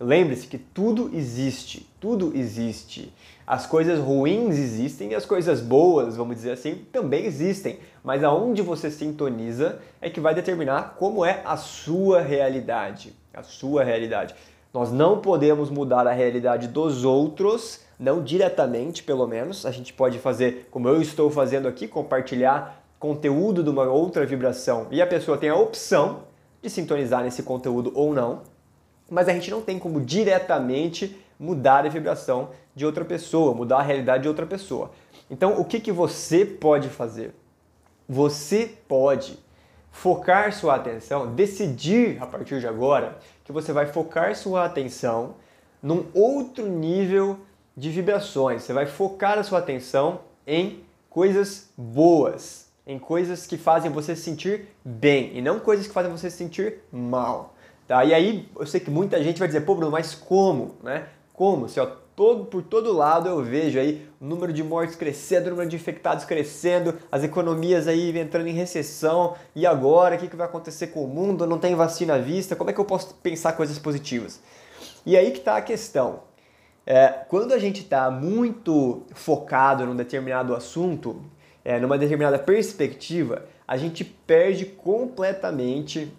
Lembre-se 0.00 0.48
que 0.48 0.58
tudo 0.58 1.10
existe, 1.14 1.88
tudo 2.00 2.32
existe. 2.34 3.12
As 3.46 3.66
coisas 3.66 3.98
ruins 3.98 4.58
existem 4.58 5.10
e 5.10 5.14
as 5.14 5.26
coisas 5.26 5.60
boas, 5.60 6.16
vamos 6.16 6.36
dizer 6.36 6.52
assim, 6.52 6.84
também 6.92 7.24
existem. 7.24 7.78
Mas 8.04 8.22
aonde 8.22 8.62
você 8.62 8.90
sintoniza 8.90 9.78
é 10.00 10.08
que 10.08 10.20
vai 10.20 10.34
determinar 10.34 10.96
como 10.98 11.24
é 11.24 11.42
a 11.44 11.56
sua 11.56 12.20
realidade. 12.20 13.14
A 13.34 13.42
sua 13.42 13.82
realidade. 13.82 14.34
Nós 14.72 14.90
não 14.90 15.20
podemos 15.20 15.68
mudar 15.68 16.06
a 16.06 16.12
realidade 16.12 16.68
dos 16.68 17.04
outros, 17.04 17.80
não 17.98 18.22
diretamente, 18.22 19.02
pelo 19.02 19.26
menos. 19.26 19.66
A 19.66 19.70
gente 19.70 19.92
pode 19.92 20.18
fazer, 20.18 20.68
como 20.70 20.88
eu 20.88 21.02
estou 21.02 21.30
fazendo 21.30 21.68
aqui, 21.68 21.86
compartilhar 21.86 22.82
conteúdo 23.02 23.64
de 23.64 23.68
uma 23.68 23.82
outra 23.82 24.24
vibração 24.24 24.86
e 24.88 25.02
a 25.02 25.06
pessoa 25.06 25.36
tem 25.36 25.48
a 25.48 25.56
opção 25.56 26.20
de 26.62 26.70
sintonizar 26.70 27.24
nesse 27.24 27.42
conteúdo 27.42 27.90
ou 27.96 28.14
não, 28.14 28.42
mas 29.10 29.28
a 29.28 29.32
gente 29.32 29.50
não 29.50 29.60
tem 29.60 29.76
como 29.76 30.00
diretamente 30.00 31.20
mudar 31.42 31.84
a 31.84 31.88
vibração 31.88 32.50
de 32.72 32.86
outra 32.86 33.04
pessoa, 33.04 33.52
mudar 33.52 33.78
a 33.78 33.82
realidade 33.82 34.22
de 34.22 34.28
outra 34.28 34.46
pessoa. 34.46 34.92
Então, 35.28 35.60
o 35.60 35.64
que, 35.64 35.80
que 35.80 35.90
você 35.90 36.46
pode 36.46 36.88
fazer? 36.88 37.34
Você 38.08 38.78
pode 38.86 39.36
focar 39.90 40.52
sua 40.52 40.76
atenção, 40.76 41.34
decidir 41.34 42.22
a 42.22 42.26
partir 42.26 42.60
de 42.60 42.66
agora 42.68 43.18
que 43.44 43.50
você 43.50 43.72
vai 43.72 43.86
focar 43.86 44.36
sua 44.36 44.64
atenção 44.64 45.34
num 45.82 46.06
outro 46.14 46.68
nível 46.68 47.40
de 47.76 47.90
vibrações. 47.90 48.62
Você 48.62 48.72
vai 48.72 48.86
focar 48.86 49.36
a 49.36 49.42
sua 49.42 49.58
atenção 49.58 50.20
em 50.46 50.84
coisas 51.10 51.70
boas, 51.76 52.68
em 52.86 53.00
coisas 53.00 53.46
que 53.48 53.56
fazem 53.56 53.90
você 53.90 54.14
se 54.14 54.22
sentir 54.22 54.68
bem 54.84 55.36
e 55.36 55.42
não 55.42 55.58
coisas 55.58 55.88
que 55.88 55.92
fazem 55.92 56.12
você 56.12 56.30
se 56.30 56.36
sentir 56.36 56.78
mal. 56.92 57.54
Tá? 57.88 58.04
E 58.04 58.14
aí 58.14 58.48
eu 58.56 58.64
sei 58.64 58.78
que 58.78 58.90
muita 58.90 59.22
gente 59.22 59.40
vai 59.40 59.48
dizer, 59.48 59.62
pô, 59.62 59.74
Bruno, 59.74 59.90
mas 59.90 60.14
como? 60.14 60.76
Né? 60.82 61.08
Como? 61.42 61.68
Se 61.68 61.80
ó, 61.80 61.86
todo, 62.14 62.44
por 62.44 62.62
todo 62.62 62.92
lado 62.92 63.28
eu 63.28 63.42
vejo 63.42 63.76
aí 63.76 64.08
o 64.20 64.24
número 64.24 64.52
de 64.52 64.62
mortes 64.62 64.94
crescendo, 64.94 65.48
o 65.48 65.50
número 65.50 65.68
de 65.68 65.74
infectados 65.74 66.24
crescendo, 66.24 66.96
as 67.10 67.24
economias 67.24 67.88
aí 67.88 68.16
entrando 68.16 68.46
em 68.46 68.52
recessão, 68.52 69.34
e 69.52 69.66
agora 69.66 70.14
o 70.14 70.18
que, 70.18 70.28
que 70.28 70.36
vai 70.36 70.46
acontecer 70.46 70.86
com 70.86 71.02
o 71.02 71.08
mundo? 71.08 71.44
Não 71.44 71.58
tem 71.58 71.74
vacina 71.74 72.14
à 72.14 72.18
vista, 72.18 72.54
como 72.54 72.70
é 72.70 72.72
que 72.72 72.78
eu 72.78 72.84
posso 72.84 73.16
pensar 73.16 73.54
coisas 73.54 73.76
positivas? 73.76 74.40
E 75.04 75.16
aí 75.16 75.32
que 75.32 75.38
está 75.38 75.56
a 75.56 75.60
questão. 75.60 76.20
É, 76.86 77.08
quando 77.08 77.50
a 77.50 77.58
gente 77.58 77.80
está 77.80 78.08
muito 78.08 79.02
focado 79.12 79.84
num 79.84 79.96
determinado 79.96 80.54
assunto, 80.54 81.24
é, 81.64 81.80
numa 81.80 81.98
determinada 81.98 82.38
perspectiva, 82.38 83.46
a 83.66 83.76
gente 83.76 84.04
perde 84.04 84.64
completamente 84.64 86.16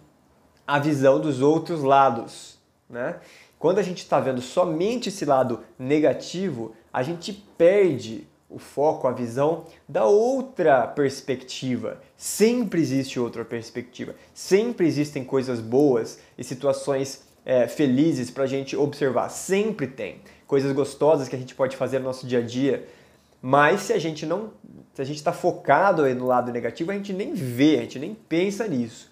a 0.68 0.80
visão 0.80 1.18
dos 1.18 1.42
outros 1.42 1.82
lados. 1.82 2.62
Né? 2.90 3.16
Quando 3.64 3.80
a 3.80 3.82
gente 3.82 4.00
está 4.00 4.20
vendo 4.20 4.42
somente 4.42 5.08
esse 5.08 5.24
lado 5.24 5.62
negativo, 5.80 6.76
a 6.92 7.02
gente 7.02 7.32
perde 7.58 8.28
o 8.50 8.60
foco, 8.60 9.08
a 9.08 9.14
visão 9.14 9.64
da 9.88 10.04
outra 10.04 10.86
perspectiva. 10.86 12.02
Sempre 12.18 12.82
existe 12.82 13.22
outra 13.22 13.46
perspectiva, 13.46 14.16
sempre 14.34 14.86
existem 14.86 15.24
coisas 15.24 15.62
boas 15.62 16.20
e 16.38 16.44
situações 16.44 17.24
é, 17.46 17.66
felizes 17.66 18.30
para 18.30 18.44
a 18.44 18.48
gente 18.48 18.76
observar. 18.76 19.30
Sempre 19.30 19.88
tem 19.88 20.20
coisas 20.46 20.74
gostosas 20.74 21.30
que 21.30 21.36
a 21.38 21.40
gente 21.40 21.56
pode 21.56 21.78
fazer 21.78 22.00
no 22.00 22.04
nosso 22.04 22.28
dia 22.28 22.40
a 22.40 22.46
dia. 22.46 22.86
Mas 23.42 23.80
se 23.84 23.94
a 23.94 23.98
gente 23.98 24.26
não, 24.26 24.52
se 24.94 25.02
a 25.02 25.06
gente 25.06 25.16
está 25.16 25.32
focado 25.32 26.04
no 26.16 26.26
lado 26.26 26.52
negativo, 26.52 26.92
a 26.92 26.96
gente 26.96 27.14
nem 27.14 27.34
vê, 27.34 27.78
a 27.78 27.82
gente 27.84 27.98
nem 27.98 28.14
pensa 28.14 28.68
nisso, 28.68 29.10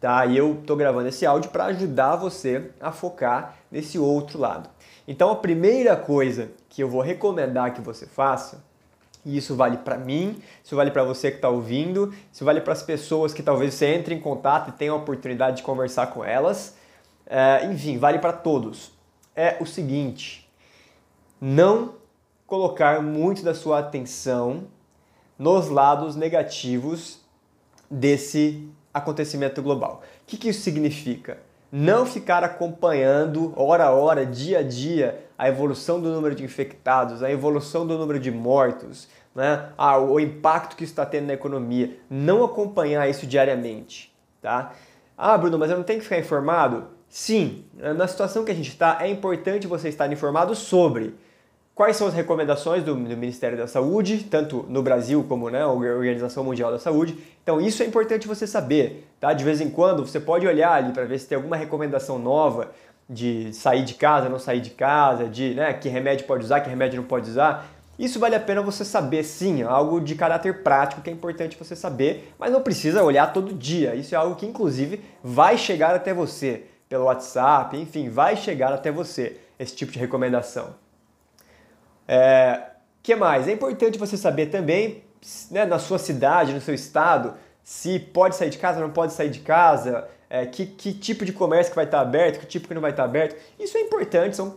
tá? 0.00 0.24
E 0.24 0.36
eu 0.36 0.60
estou 0.60 0.76
gravando 0.76 1.08
esse 1.08 1.26
áudio 1.26 1.50
para 1.50 1.64
ajudar 1.64 2.14
você 2.14 2.70
a 2.80 2.92
focar 2.92 3.57
nesse 3.70 3.98
outro 3.98 4.38
lado. 4.38 4.68
Então 5.06 5.30
a 5.30 5.36
primeira 5.36 5.96
coisa 5.96 6.50
que 6.68 6.82
eu 6.82 6.88
vou 6.88 7.00
recomendar 7.00 7.74
que 7.74 7.80
você 7.80 8.06
faça, 8.06 8.64
e 9.24 9.36
isso 9.36 9.54
vale 9.54 9.78
para 9.78 9.98
mim, 9.98 10.40
isso 10.64 10.76
vale 10.76 10.90
para 10.90 11.04
você 11.04 11.30
que 11.30 11.36
está 11.36 11.48
ouvindo, 11.48 12.14
isso 12.32 12.44
vale 12.44 12.60
para 12.60 12.72
as 12.72 12.82
pessoas 12.82 13.34
que 13.34 13.42
talvez 13.42 13.74
você 13.74 13.86
entre 13.86 14.14
em 14.14 14.20
contato 14.20 14.70
e 14.70 14.72
tenha 14.72 14.92
a 14.92 14.96
oportunidade 14.96 15.58
de 15.58 15.62
conversar 15.62 16.08
com 16.08 16.24
elas, 16.24 16.76
é, 17.26 17.66
enfim, 17.66 17.98
vale 17.98 18.18
para 18.18 18.32
todos. 18.32 18.92
É 19.34 19.56
o 19.60 19.66
seguinte: 19.66 20.50
não 21.40 21.94
colocar 22.46 23.02
muito 23.02 23.42
da 23.42 23.54
sua 23.54 23.80
atenção 23.80 24.64
nos 25.38 25.68
lados 25.68 26.16
negativos 26.16 27.20
desse 27.90 28.68
acontecimento 28.92 29.62
global. 29.62 30.02
O 30.22 30.26
que, 30.26 30.36
que 30.36 30.48
isso 30.48 30.62
significa? 30.62 31.38
Não 31.70 32.06
ficar 32.06 32.42
acompanhando 32.42 33.52
hora 33.54 33.84
a 33.84 33.90
hora, 33.90 34.24
dia 34.24 34.60
a 34.60 34.62
dia, 34.62 35.24
a 35.36 35.48
evolução 35.48 36.00
do 36.00 36.10
número 36.10 36.34
de 36.34 36.42
infectados, 36.42 37.22
a 37.22 37.30
evolução 37.30 37.86
do 37.86 37.98
número 37.98 38.18
de 38.18 38.30
mortos, 38.30 39.06
né? 39.34 39.68
ah, 39.76 39.98
o 39.98 40.18
impacto 40.18 40.76
que 40.76 40.84
isso 40.84 40.92
está 40.92 41.04
tendo 41.04 41.26
na 41.26 41.34
economia. 41.34 41.96
Não 42.08 42.42
acompanhar 42.42 43.08
isso 43.08 43.26
diariamente. 43.26 44.14
Tá? 44.40 44.72
Ah, 45.16 45.36
Bruno, 45.36 45.58
mas 45.58 45.70
eu 45.70 45.76
não 45.76 45.84
tenho 45.84 45.98
que 45.98 46.04
ficar 46.04 46.18
informado? 46.18 46.86
Sim, 47.08 47.64
na 47.74 48.06
situação 48.06 48.44
que 48.44 48.50
a 48.50 48.54
gente 48.54 48.68
está, 48.68 48.98
é 49.00 49.08
importante 49.08 49.66
você 49.66 49.88
estar 49.88 50.10
informado 50.12 50.54
sobre 50.54 51.14
Quais 51.78 51.96
são 51.96 52.08
as 52.08 52.14
recomendações 52.14 52.82
do, 52.82 52.92
do, 52.92 53.16
Ministério 53.16 53.56
da 53.56 53.68
Saúde, 53.68 54.26
tanto 54.28 54.66
no 54.68 54.82
Brasil 54.82 55.24
como 55.28 55.48
né, 55.48 55.62
a 55.62 55.68
Organização 55.68 56.42
Mundial 56.42 56.72
da 56.72 56.78
Saúde? 56.80 57.16
Então 57.40 57.60
isso 57.60 57.84
é 57.84 57.86
importante 57.86 58.26
você 58.26 58.48
saber, 58.48 59.06
tá? 59.20 59.32
De 59.32 59.44
vez 59.44 59.60
em 59.60 59.70
quando 59.70 60.04
você 60.04 60.18
pode 60.18 60.44
olhar 60.44 60.72
ali 60.72 60.92
para 60.92 61.04
ver 61.04 61.20
se 61.20 61.28
tem 61.28 61.36
alguma 61.36 61.54
recomendação 61.54 62.18
nova 62.18 62.72
de 63.08 63.54
sair 63.54 63.84
de 63.84 63.94
casa, 63.94 64.28
não 64.28 64.40
sair 64.40 64.60
de 64.60 64.70
casa, 64.70 65.28
de 65.28 65.54
né, 65.54 65.72
que 65.72 65.88
remédio 65.88 66.26
pode 66.26 66.44
usar, 66.44 66.62
que 66.62 66.68
remédio 66.68 67.00
não 67.00 67.06
pode 67.06 67.30
usar. 67.30 67.64
Isso 67.96 68.18
vale 68.18 68.34
a 68.34 68.40
pena 68.40 68.60
você 68.60 68.84
saber 68.84 69.22
sim, 69.22 69.62
algo 69.62 70.00
de 70.00 70.16
caráter 70.16 70.64
prático 70.64 71.00
que 71.00 71.08
é 71.08 71.12
importante 71.12 71.56
você 71.56 71.76
saber, 71.76 72.34
mas 72.40 72.50
não 72.50 72.60
precisa 72.60 73.04
olhar 73.04 73.32
todo 73.32 73.54
dia. 73.54 73.94
Isso 73.94 74.16
é 74.16 74.18
algo 74.18 74.34
que 74.34 74.46
inclusive 74.46 75.00
vai 75.22 75.56
chegar 75.56 75.94
até 75.94 76.12
você 76.12 76.64
pelo 76.88 77.04
WhatsApp, 77.04 77.76
enfim, 77.76 78.08
vai 78.08 78.36
chegar 78.36 78.72
até 78.72 78.90
você 78.90 79.36
esse 79.60 79.76
tipo 79.76 79.92
de 79.92 80.00
recomendação. 80.00 80.87
É, 82.08 82.62
que 83.02 83.14
mais? 83.14 83.46
É 83.46 83.52
importante 83.52 83.98
você 83.98 84.16
saber 84.16 84.46
também, 84.46 85.04
né, 85.50 85.66
na 85.66 85.78
sua 85.78 85.98
cidade, 85.98 86.54
no 86.54 86.60
seu 86.60 86.74
estado, 86.74 87.34
se 87.62 87.98
pode 87.98 88.34
sair 88.34 88.48
de 88.48 88.56
casa, 88.56 88.80
não 88.80 88.90
pode 88.90 89.12
sair 89.12 89.28
de 89.28 89.40
casa, 89.40 90.08
é, 90.30 90.46
que, 90.46 90.64
que 90.64 90.94
tipo 90.94 91.24
de 91.24 91.32
comércio 91.32 91.70
que 91.70 91.76
vai 91.76 91.84
estar 91.84 92.00
aberto, 92.00 92.40
que 92.40 92.46
tipo 92.46 92.66
que 92.66 92.74
não 92.74 92.80
vai 92.80 92.92
estar 92.92 93.04
aberto. 93.04 93.36
Isso 93.58 93.76
é 93.76 93.80
importante, 93.82 94.34
são, 94.34 94.56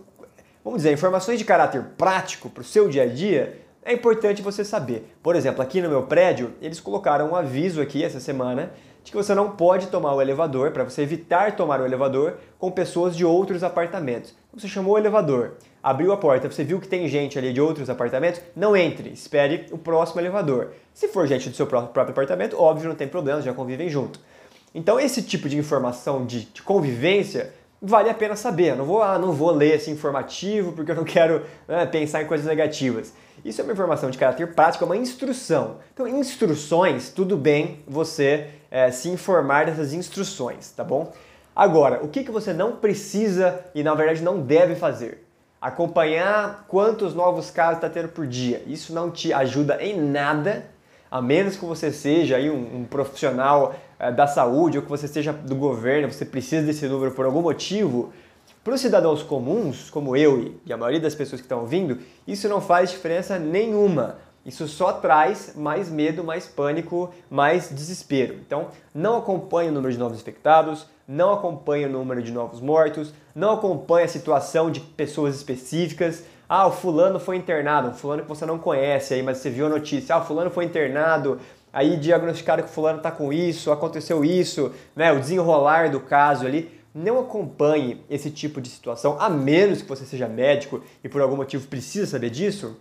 vamos 0.64 0.80
dizer, 0.80 0.94
informações 0.94 1.38
de 1.38 1.44
caráter 1.44 1.84
prático 1.98 2.50
para 2.50 2.62
o 2.62 2.64
seu 2.64 2.88
dia 2.88 3.04
a 3.04 3.08
dia, 3.08 3.60
é 3.84 3.92
importante 3.94 4.42
você 4.42 4.64
saber. 4.64 5.14
Por 5.22 5.36
exemplo, 5.36 5.62
aqui 5.62 5.82
no 5.82 5.90
meu 5.90 6.04
prédio, 6.04 6.54
eles 6.62 6.80
colocaram 6.80 7.32
um 7.32 7.36
aviso 7.36 7.82
aqui 7.82 8.04
essa 8.04 8.20
semana 8.20 8.72
de 9.04 9.12
que 9.12 9.18
você 9.18 9.34
não 9.34 9.52
pode 9.52 9.88
tomar 9.88 10.14
o 10.14 10.22
elevador, 10.22 10.72
para 10.72 10.84
você 10.84 11.02
evitar 11.02 11.56
tomar 11.56 11.82
o 11.82 11.86
elevador 11.86 12.38
com 12.60 12.70
pessoas 12.70 13.16
de 13.16 13.26
outros 13.26 13.64
apartamentos. 13.64 14.36
Você 14.54 14.68
chamou 14.68 14.94
o 14.94 14.98
elevador, 14.98 15.54
abriu 15.82 16.12
a 16.12 16.18
porta, 16.18 16.50
você 16.50 16.64
viu 16.64 16.80
que 16.80 16.88
tem 16.88 17.08
gente 17.08 17.38
ali 17.38 17.52
de 17.52 17.62
outros 17.62 17.90
apartamentos, 17.90 18.42
não 18.56 18.76
entre, 18.76 19.10
espere 19.10 19.66
o 19.72 19.78
próximo 19.78 20.22
elevador. 20.22 20.72
Se 20.94 21.08
for 21.08 21.28
gente 21.28 21.50
do 21.50 21.56
seu 21.56 21.66
próprio 21.66 22.04
apartamento, 22.04 22.60
óbvio, 22.60 22.90
não 22.90 22.96
tem 22.96 23.08
problema, 23.08 23.42
já 23.42 23.54
convivem 23.54 23.90
junto. 23.90 24.20
Então 24.74 25.00
esse 25.00 25.22
tipo 25.22 25.50
de 25.50 25.58
informação 25.58 26.26
de, 26.26 26.46
de 26.46 26.62
convivência 26.62 27.54
vale 27.82 28.10
a 28.10 28.14
pena 28.14 28.36
saber. 28.36 28.72
Eu 28.72 28.78
não 28.78 28.86
vou, 28.86 29.02
ah, 29.02 29.18
não 29.18 29.32
vou 29.34 29.52
ler 29.52 29.76
esse 29.76 29.90
informativo 29.90 30.72
porque 30.74 30.92
eu 30.92 30.96
não 30.96 31.04
quero 31.04 31.44
né, 31.68 31.86
pensar 31.86 32.22
em 32.22 32.26
coisas 32.28 32.46
negativas. 32.46 33.14
Isso 33.44 33.60
é 33.60 33.64
uma 33.64 33.74
informação 33.74 34.12
de 34.12 34.18
caráter 34.18 34.54
prático, 34.54 34.84
é 34.84 34.86
uma 34.86 34.98
instrução. 34.98 35.78
Então, 35.94 36.08
instruções, 36.08 37.10
tudo 37.10 37.36
bem 37.36 37.80
você 37.88 38.50
é, 38.70 38.92
se 38.92 39.10
informar 39.10 39.66
dessas 39.66 39.94
instruções, 39.94 40.70
tá 40.72 40.84
bom? 40.84 41.12
Agora, 41.56 42.04
o 42.04 42.08
que, 42.08 42.24
que 42.24 42.32
você 42.32 42.54
não 42.54 42.76
precisa 42.76 43.60
e 43.74 43.84
na 43.84 43.94
verdade 43.96 44.22
não 44.22 44.40
deve 44.40 44.76
fazer? 44.76 45.26
Acompanhar 45.62 46.66
quantos 46.68 47.14
novos 47.14 47.52
casos 47.52 47.76
está 47.76 47.88
tendo 47.88 48.10
por 48.10 48.26
dia. 48.26 48.64
Isso 48.66 48.94
não 48.94 49.12
te 49.12 49.32
ajuda 49.32 49.78
em 49.80 49.96
nada, 49.96 50.66
a 51.12 51.22
menos 51.22 51.56
que 51.56 51.64
você 51.64 51.92
seja 51.92 52.38
aí 52.38 52.50
um, 52.50 52.80
um 52.80 52.84
profissional 52.84 53.76
é, 54.00 54.12
da 54.12 54.26
saúde 54.26 54.80
ou 54.80 54.84
que 54.84 54.90
você 54.90 55.08
seja 55.08 55.32
do 55.32 55.56
governo, 55.56 56.12
você 56.12 56.26
precisa 56.26 56.66
desse 56.66 56.88
número 56.88 57.12
por 57.12 57.26
algum 57.26 57.44
motivo. 57.44 58.12
Para 58.64 58.74
os 58.74 58.82
cidadãos 58.82 59.22
comuns, 59.22 59.92
como 59.92 60.18
eu 60.18 60.56
e 60.66 60.74
a 60.74 60.78
maioria 60.78 61.00
das 61.00 61.14
pessoas 61.14 61.42
que 61.42 61.46
estão 61.46 61.60
ouvindo, 61.60 62.00
isso 62.28 62.50
não 62.50 62.60
faz 62.60 62.90
diferença 62.90 63.38
nenhuma. 63.38 64.18
Isso 64.44 64.68
só 64.68 64.94
traz 64.94 65.54
mais 65.56 65.90
medo, 65.90 66.24
mais 66.24 66.48
pânico, 66.48 67.14
mais 67.30 67.70
desespero. 67.70 68.36
Então, 68.36 68.70
não 68.94 69.18
acompanhe 69.18 69.70
o 69.70 69.72
número 69.72 69.94
de 69.94 70.00
novos 70.00 70.20
infectados, 70.20 70.88
não 71.12 71.34
acompanhe 71.34 71.86
o 71.86 71.90
número 71.90 72.24
de 72.24 72.32
novos 72.32 72.62
mortos, 72.62 73.14
não 73.36 73.52
acompanhe 73.52 74.06
a 74.06 74.08
situação 74.08 74.72
de 74.72 74.80
pessoas 74.80 75.36
específicas. 75.36 76.24
Ah, 76.48 76.66
o 76.68 76.72
fulano 76.72 77.20
foi 77.20 77.36
internado, 77.36 77.90
um 77.90 77.94
fulano 77.94 78.24
que 78.24 78.30
você 78.30 78.46
não 78.46 78.58
conhece 78.58 79.14
aí, 79.14 79.22
mas 79.22 79.40
você 79.40 79.50
viu 79.50 79.66
a 79.66 79.70
notícia. 79.70 80.16
Ah, 80.16 80.20
o 80.20 80.26
fulano 80.26 80.50
foi 80.50 80.64
internado, 80.64 81.38
aí 81.74 81.98
diagnosticaram 81.98 82.64
que 82.64 82.70
o 82.70 82.74
fulano 82.74 83.00
está 83.00 83.12
com 83.12 83.34
isso, 83.34 83.74
aconteceu 83.74 84.24
isso, 84.24 84.72
né? 84.96 85.12
O 85.12 85.20
desenrolar 85.20 85.90
do 85.90 86.00
caso 86.00 86.46
ali. 86.46 86.80
Não 86.94 87.20
acompanhe 87.20 88.04
esse 88.10 88.30
tipo 88.30 88.60
de 88.60 88.70
situação, 88.70 89.16
a 89.20 89.30
menos 89.30 89.82
que 89.82 89.88
você 89.88 90.06
seja 90.06 90.28
médico 90.28 90.82
e 91.02 91.08
por 91.08 91.22
algum 91.22 91.38
motivo 91.38 91.66
precisa 91.68 92.06
saber 92.06 92.30
disso 92.30 92.78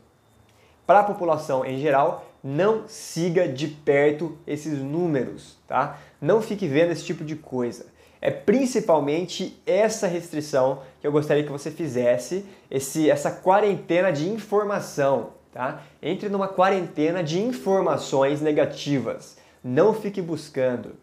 para 0.84 1.00
a 1.00 1.04
população 1.04 1.64
em 1.64 1.78
geral, 1.78 2.26
não 2.42 2.88
siga 2.88 3.46
de 3.46 3.68
perto 3.68 4.36
esses 4.44 4.80
números, 4.80 5.56
tá? 5.68 5.96
Não 6.20 6.42
fique 6.42 6.66
vendo 6.66 6.90
esse 6.90 7.04
tipo 7.04 7.24
de 7.24 7.36
coisa. 7.36 7.86
É 8.20 8.30
principalmente 8.30 9.60
essa 9.66 10.06
restrição 10.06 10.82
que 11.00 11.06
eu 11.06 11.12
gostaria 11.12 11.42
que 11.42 11.50
você 11.50 11.70
fizesse, 11.70 12.44
esse, 12.70 13.08
essa 13.08 13.30
quarentena 13.30 14.12
de 14.12 14.28
informação, 14.28 15.30
tá? 15.52 15.82
Entre 16.02 16.28
numa 16.28 16.48
quarentena 16.48 17.22
de 17.22 17.40
informações 17.40 18.42
negativas. 18.42 19.38
Não 19.64 19.94
fique 19.94 20.20
buscando. 20.20 20.96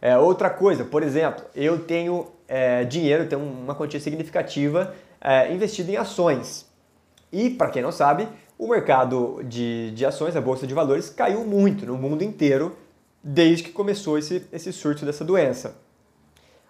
É, 0.00 0.18
outra 0.18 0.50
coisa, 0.50 0.84
por 0.84 1.02
exemplo, 1.02 1.44
eu 1.54 1.78
tenho 1.78 2.26
é, 2.46 2.84
dinheiro, 2.84 3.28
tenho 3.28 3.40
uma 3.40 3.74
quantia 3.74 4.00
significativa 4.00 4.94
é, 5.20 5.52
investida 5.52 5.92
em 5.92 5.96
ações. 5.96 6.66
E, 7.32 7.48
para 7.48 7.70
quem 7.70 7.80
não 7.80 7.92
sabe, 7.92 8.28
o 8.58 8.68
mercado 8.68 9.40
de, 9.44 9.92
de 9.92 10.04
ações, 10.04 10.36
a 10.36 10.40
bolsa 10.40 10.66
de 10.66 10.74
valores, 10.74 11.08
caiu 11.08 11.44
muito 11.44 11.86
no 11.86 11.96
mundo 11.96 12.22
inteiro 12.22 12.76
desde 13.24 13.64
que 13.64 13.70
começou 13.70 14.18
esse, 14.18 14.46
esse 14.52 14.72
surto 14.72 15.06
dessa 15.06 15.24
doença. 15.24 15.80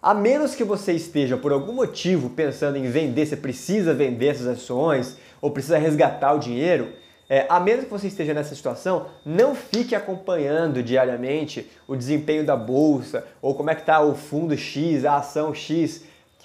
A 0.03 0.13
menos 0.13 0.57
que 0.57 0.65
você 0.65 0.93
esteja, 0.95 1.37
por 1.37 1.53
algum 1.53 1.73
motivo, 1.73 2.29
pensando 2.29 2.77
em 2.77 2.91
vender, 2.91 3.25
você 3.25 3.37
precisa 3.37 3.95
vender 3.95 4.31
essas 4.31 4.49
ações 4.49 5.17
ou 5.41 5.53
precisa 5.53 5.79
resgatar 5.79 6.33
o 6.33 6.41
dinheiro, 6.41 6.89
é, 7.29 7.47
a 7.49 7.61
menos 7.61 7.85
que 7.85 7.91
você 7.91 8.09
esteja 8.09 8.35
nessa 8.35 8.53
situação, 8.53 9.07
não 9.25 9.55
fique 9.55 9.95
acompanhando 9.95 10.83
diariamente 10.83 11.71
o 11.87 11.95
desempenho 11.95 12.45
da 12.45 12.57
bolsa 12.57 13.25
ou 13.41 13.55
como 13.55 13.71
é 13.71 13.77
que 13.77 13.83
está 13.83 14.01
o 14.01 14.17
fundo 14.17 14.57
X, 14.57 15.05
a 15.05 15.19
ação 15.19 15.55
X. 15.55 16.03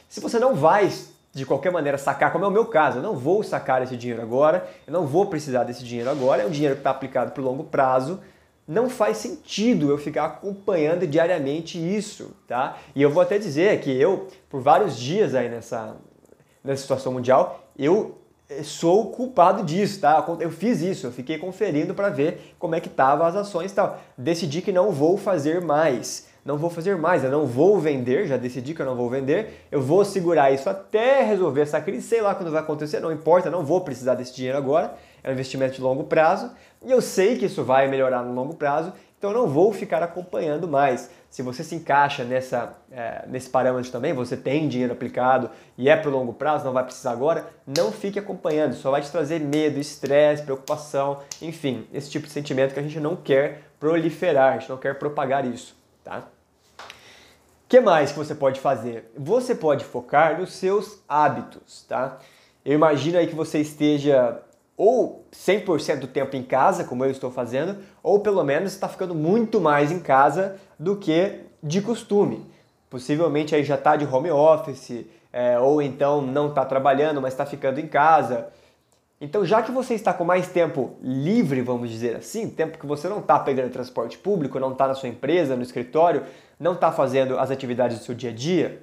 Se 0.08 0.20
você 0.20 0.38
não 0.38 0.54
vai 0.54 0.92
de 1.34 1.44
qualquer 1.44 1.72
maneira 1.72 1.98
sacar, 1.98 2.32
como 2.32 2.46
é 2.46 2.48
o 2.48 2.52
meu 2.52 2.68
caso, 2.68 3.00
eu 3.00 3.04
não 3.04 3.16
vou 3.16 3.42
sacar 3.42 3.82
esse 3.82 3.98
dinheiro 3.98 4.22
agora, 4.22 4.70
eu 4.86 4.94
não 4.94 5.08
vou 5.08 5.26
precisar 5.26 5.64
desse 5.64 5.84
dinheiro 5.84 6.12
agora, 6.12 6.44
é 6.44 6.46
um 6.46 6.52
dinheiro 6.52 6.76
que 6.76 6.82
está 6.82 6.92
aplicado 6.92 7.32
por 7.32 7.44
longo 7.44 7.64
prazo, 7.64 8.20
não 8.68 8.90
faz 8.90 9.18
sentido 9.18 9.90
eu 9.90 9.98
ficar 9.98 10.26
acompanhando 10.26 11.08
diariamente 11.08 11.78
isso, 11.78 12.36
tá? 12.46 12.78
E 12.94 13.02
eu 13.02 13.10
vou 13.10 13.24
até 13.24 13.40
dizer 13.40 13.80
que 13.80 13.90
eu, 13.90 14.28
por 14.50 14.62
vários 14.62 14.98
dias 14.98 15.34
aí 15.34 15.48
nessa, 15.48 15.96
nessa 16.62 16.82
situação 16.82 17.14
mundial, 17.14 17.64
eu 17.80 18.18
eh, 18.50 18.64
sou 18.64 19.12
culpado 19.12 19.64
disso, 19.64 20.02
tá? 20.02 20.26
Eu 20.42 20.52
fiz 20.52 20.82
isso, 20.82 21.08
eu 21.08 21.12
fiquei 21.12 21.38
conferindo 21.38 21.94
para 21.94 22.10
ver 22.10 22.56
como 22.60 22.76
é 22.76 22.82
que 22.82 22.90
estavam 22.90 23.26
as 23.26 23.36
ações 23.38 23.72
e 23.72 23.76
tal. 23.76 24.02
Decidi 24.18 24.62
que 24.62 24.74
não 24.74 24.92
vou 24.92 25.18
fazer 25.18 25.62
mais. 25.62 26.27
Não 26.48 26.58
vou 26.58 26.70
fazer 26.70 26.96
mais, 26.96 27.26
eu 27.26 27.30
não 27.30 27.46
vou 27.46 27.78
vender, 27.78 28.26
já 28.26 28.38
decidi 28.38 28.74
que 28.74 28.82
eu 28.82 28.86
não 28.86 28.96
vou 28.96 29.10
vender. 29.10 29.68
Eu 29.70 29.82
vou 29.82 30.06
segurar 30.06 30.50
isso 30.50 30.70
até 30.70 31.22
resolver 31.22 31.60
essa 31.60 31.82
crise, 31.82 32.08
sei 32.08 32.22
lá 32.22 32.34
quando 32.34 32.50
vai 32.50 32.62
acontecer, 32.62 33.02
não 33.02 33.12
importa, 33.12 33.50
não 33.50 33.66
vou 33.66 33.82
precisar 33.82 34.16
desse 34.16 34.34
dinheiro 34.34 34.58
agora. 34.58 34.96
É 35.22 35.30
um 35.30 35.34
investimento 35.34 35.76
de 35.76 35.82
longo 35.82 36.06
prazo 36.06 36.50
e 36.86 36.90
eu 36.90 37.02
sei 37.02 37.38
que 37.38 37.48
isso 37.48 37.66
vai 37.66 37.90
melhorar 37.90 38.24
no 38.24 38.34
longo 38.34 38.56
prazo, 38.56 38.94
então 39.18 39.32
eu 39.32 39.38
não 39.38 39.48
vou 39.50 39.74
ficar 39.74 40.02
acompanhando 40.02 40.70
mais. 40.70 41.10
Se 41.30 41.42
você 41.42 41.66
se 41.66 41.76
encaixa 41.76 42.24
nessa, 42.24 42.78
é, 42.90 43.26
nesse 43.28 43.50
parâmetro 43.50 43.92
também, 43.92 44.14
você 44.14 44.38
tem 44.38 44.70
dinheiro 44.70 44.94
aplicado 44.94 45.50
e 45.78 45.90
é 45.90 45.98
para 45.98 46.10
o 46.10 46.14
longo 46.14 46.32
prazo, 46.32 46.64
não 46.64 46.72
vai 46.72 46.86
precisar 46.86 47.12
agora, 47.12 47.46
não 47.68 47.92
fique 47.92 48.18
acompanhando, 48.18 48.74
só 48.74 48.90
vai 48.90 49.02
te 49.02 49.12
trazer 49.12 49.42
medo, 49.42 49.80
estresse, 49.80 50.44
preocupação, 50.44 51.20
enfim, 51.42 51.86
esse 51.94 52.10
tipo 52.10 52.26
de 52.26 52.32
sentimento 52.32 52.74
que 52.74 52.80
a 52.80 52.84
gente 52.84 53.02
não 53.02 53.18
quer 53.18 53.64
proliferar, 53.78 54.54
a 54.54 54.60
gente 54.60 54.70
não 54.70 54.78
quer 54.78 54.98
propagar 54.98 55.46
isso, 55.46 55.76
tá? 56.06 56.24
Que 57.68 57.82
mais 57.82 58.12
que 58.14 58.18
você 58.18 58.34
pode 58.34 58.62
fazer? 58.62 59.12
Você 59.18 59.54
pode 59.54 59.84
focar 59.84 60.40
nos 60.40 60.54
seus 60.54 61.00
hábitos, 61.08 61.84
tá? 61.88 62.18
Eu 62.64 62.74
imagino 62.74 63.18
aí 63.18 63.28
que 63.28 63.36
você 63.36 63.60
esteja 63.60 64.42
ou 64.78 65.26
100% 65.34 66.00
do 66.00 66.08
tempo 66.08 66.36
em 66.36 66.44
casa, 66.44 66.84
como 66.84 67.04
eu 67.04 67.12
estou 67.12 67.32
fazendo, 67.32 67.78
ou 68.02 68.20
pelo 68.20 68.44
menos 68.44 68.72
está 68.72 68.88
ficando 68.88 69.14
muito 69.14 69.60
mais 69.60 69.92
em 69.92 70.00
casa 70.00 70.56
do 70.80 70.96
que 70.96 71.42
de 71.62 71.82
costume. 71.82 72.46
Possivelmente 72.90 73.54
aí 73.54 73.64
já 73.64 73.76
está 73.76 73.96
de 73.96 74.06
home 74.06 74.32
office, 74.32 75.06
é, 75.34 75.60
ou 75.60 75.82
então 75.82 76.22
não 76.22 76.50
está 76.50 76.64
trabalhando, 76.64 77.22
mas 77.22 77.34
está 77.34 77.46
ficando 77.46 77.80
em 77.80 77.88
casa. 77.88 78.48
Então, 79.20 79.44
já 79.44 79.64
que 79.64 79.72
você 79.72 79.96
está 79.96 80.14
com 80.14 80.24
mais 80.24 80.48
tempo 80.48 80.96
livre, 81.02 81.62
vamos 81.62 81.90
dizer 81.90 82.16
assim, 82.16 82.48
tempo 82.48 82.78
que 82.78 82.86
você 82.86 83.10
não 83.10 83.18
está 83.18 83.40
pegando 83.40 83.72
transporte 83.72 84.18
público, 84.18 84.60
não 84.60 84.74
está 84.74 84.88
na 84.88 84.94
sua 84.94 85.10
empresa, 85.10 85.56
no 85.56 85.64
escritório, 85.64 86.24
não 86.60 86.74
está 86.74 86.92
fazendo 86.92 87.38
as 87.38 87.52
atividades 87.52 88.00
do 88.00 88.06
seu 88.06 88.16
dia 88.16 88.30
a 88.30 88.34
dia, 88.34 88.82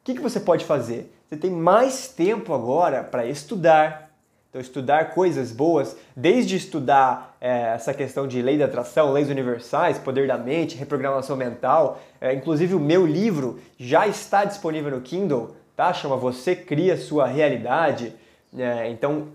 o 0.00 0.04
que, 0.04 0.14
que 0.14 0.20
você 0.20 0.38
pode 0.38 0.64
fazer? 0.64 1.12
Você 1.28 1.36
tem 1.36 1.50
mais 1.50 2.08
tempo 2.08 2.54
agora 2.54 3.02
para 3.02 3.26
estudar, 3.26 4.10
então, 4.48 4.60
estudar 4.60 5.10
coisas 5.10 5.50
boas, 5.50 5.96
desde 6.14 6.56
estudar 6.56 7.36
é, 7.40 7.74
essa 7.74 7.92
questão 7.92 8.28
de 8.28 8.40
lei 8.40 8.56
da 8.56 8.66
atração, 8.66 9.12
leis 9.12 9.28
universais, 9.28 9.98
poder 9.98 10.28
da 10.28 10.38
mente, 10.38 10.76
reprogramação 10.76 11.36
mental. 11.36 12.00
É, 12.20 12.32
inclusive, 12.32 12.74
o 12.74 12.80
meu 12.80 13.04
livro 13.04 13.58
já 13.76 14.06
está 14.06 14.44
disponível 14.44 14.92
no 14.92 15.00
Kindle, 15.00 15.56
tá? 15.74 15.92
Chama 15.92 16.16
Você 16.16 16.54
Cria 16.54 16.96
Sua 16.96 17.26
Realidade. 17.26 18.14
É, 18.56 18.88
então, 18.88 19.28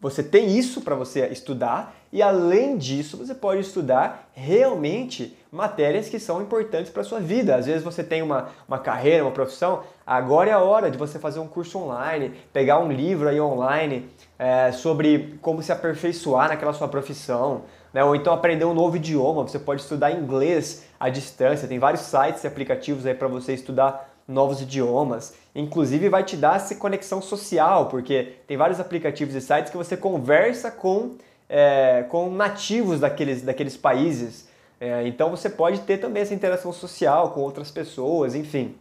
você 0.00 0.22
tem 0.22 0.56
isso 0.56 0.82
para 0.82 0.94
você 0.94 1.26
estudar 1.26 1.96
e 2.12 2.22
além 2.22 2.76
disso 2.76 3.16
você 3.16 3.34
pode 3.34 3.60
estudar 3.60 4.30
realmente 4.32 5.36
matérias 5.50 6.08
que 6.08 6.18
são 6.18 6.42
importantes 6.42 6.90
para 6.90 7.02
a 7.02 7.04
sua 7.04 7.20
vida. 7.20 7.56
Às 7.56 7.66
vezes 7.66 7.82
você 7.82 8.04
tem 8.04 8.22
uma, 8.22 8.48
uma 8.66 8.78
carreira, 8.78 9.24
uma 9.24 9.30
profissão, 9.30 9.82
agora 10.06 10.50
é 10.50 10.52
a 10.52 10.58
hora 10.58 10.90
de 10.90 10.98
você 10.98 11.18
fazer 11.18 11.38
um 11.40 11.46
curso 11.46 11.78
online, 11.78 12.32
pegar 12.52 12.78
um 12.78 12.90
livro 12.92 13.28
aí 13.28 13.40
online 13.40 14.08
é, 14.38 14.72
sobre 14.72 15.38
como 15.40 15.62
se 15.62 15.72
aperfeiçoar 15.72 16.48
naquela 16.48 16.72
sua 16.72 16.88
profissão, 16.88 17.62
né? 17.92 18.04
ou 18.04 18.14
então 18.14 18.32
aprender 18.32 18.64
um 18.64 18.74
novo 18.74 18.96
idioma. 18.96 19.42
Você 19.42 19.58
pode 19.58 19.82
estudar 19.82 20.12
inglês 20.12 20.84
à 21.00 21.08
distância, 21.08 21.66
tem 21.66 21.78
vários 21.78 22.02
sites 22.02 22.44
e 22.44 22.46
aplicativos 22.46 23.06
aí 23.06 23.14
para 23.14 23.28
você 23.28 23.54
estudar 23.54 24.08
novos 24.28 24.60
idiomas. 24.60 25.34
Inclusive 25.54 26.10
vai 26.10 26.22
te 26.22 26.36
dar 26.36 26.56
essa 26.56 26.74
conexão 26.74 27.22
social, 27.22 27.86
porque 27.86 28.34
tem 28.46 28.56
vários 28.56 28.78
aplicativos 28.78 29.34
e 29.34 29.40
sites 29.40 29.70
que 29.70 29.76
você 29.76 29.96
conversa 29.96 30.70
com, 30.70 31.16
é, 31.48 32.04
com 32.10 32.30
nativos 32.30 33.00
daqueles, 33.00 33.40
daqueles 33.40 33.76
países. 33.76 34.47
É, 34.80 35.06
então 35.06 35.30
você 35.30 35.50
pode 35.50 35.80
ter 35.80 35.98
também 35.98 36.22
essa 36.22 36.34
interação 36.34 36.72
social 36.72 37.30
com 37.30 37.40
outras 37.40 37.70
pessoas, 37.70 38.34
enfim. 38.34 38.76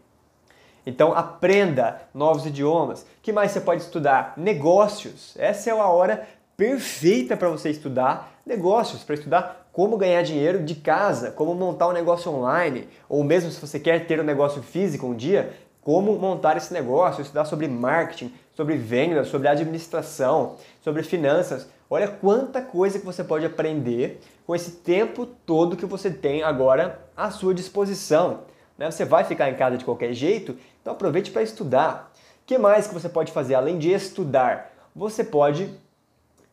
Então 0.85 1.13
aprenda 1.13 2.01
novos 2.13 2.45
idiomas. 2.45 3.05
que 3.21 3.33
mais 3.33 3.51
você 3.51 3.59
pode 3.59 3.81
estudar? 3.81 4.33
Negócios. 4.37 5.35
Essa 5.37 5.69
é 5.69 5.73
a 5.73 5.87
hora 5.87 6.27
perfeita 6.55 7.35
para 7.35 7.49
você 7.49 7.69
estudar 7.69 8.37
negócios, 8.45 9.03
para 9.03 9.15
estudar 9.15 9.67
como 9.73 9.97
ganhar 9.97 10.23
dinheiro 10.23 10.63
de 10.63 10.73
casa, 10.73 11.29
como 11.29 11.53
montar 11.53 11.87
um 11.89 11.91
negócio 11.91 12.31
online, 12.31 12.87
ou 13.07 13.23
mesmo 13.23 13.51
se 13.51 13.59
você 13.59 13.79
quer 13.79 14.07
ter 14.07 14.19
um 14.19 14.23
negócio 14.23 14.63
físico 14.63 15.05
um 15.05 15.13
dia, 15.13 15.53
como 15.87 16.19
montar 16.19 16.57
esse 16.57 16.73
negócio, 16.73 17.21
estudar 17.21 17.45
sobre 17.45 17.65
marketing, 17.65 18.33
sobre 18.53 18.75
vendas, 18.75 19.29
sobre 19.29 19.47
administração, 19.47 20.57
sobre 20.81 21.01
finanças. 21.01 21.65
Olha 21.89 22.09
quanta 22.09 22.61
coisa 22.61 22.99
que 22.99 23.05
você 23.05 23.23
pode 23.23 23.45
aprender 23.45 24.19
com 24.45 24.53
esse 24.53 24.71
tempo 24.71 25.25
todo 25.25 25.77
que 25.77 25.85
você 25.85 26.11
tem 26.11 26.43
agora 26.43 26.99
à 27.15 27.31
sua 27.31 27.53
disposição. 27.53 28.41
Né? 28.77 28.91
Você 28.91 29.05
vai 29.05 29.23
ficar 29.23 29.49
em 29.49 29.55
casa 29.55 29.77
de 29.77 29.85
qualquer 29.85 30.11
jeito, 30.11 30.57
então 30.81 30.91
aproveite 30.91 31.31
para 31.31 31.41
estudar. 31.41 32.11
O 32.43 32.45
que 32.45 32.57
mais 32.57 32.85
que 32.87 32.93
você 32.93 33.07
pode 33.07 33.31
fazer 33.31 33.55
além 33.55 33.77
de 33.77 33.89
estudar? 33.89 34.73
Você 34.93 35.23
pode 35.23 35.73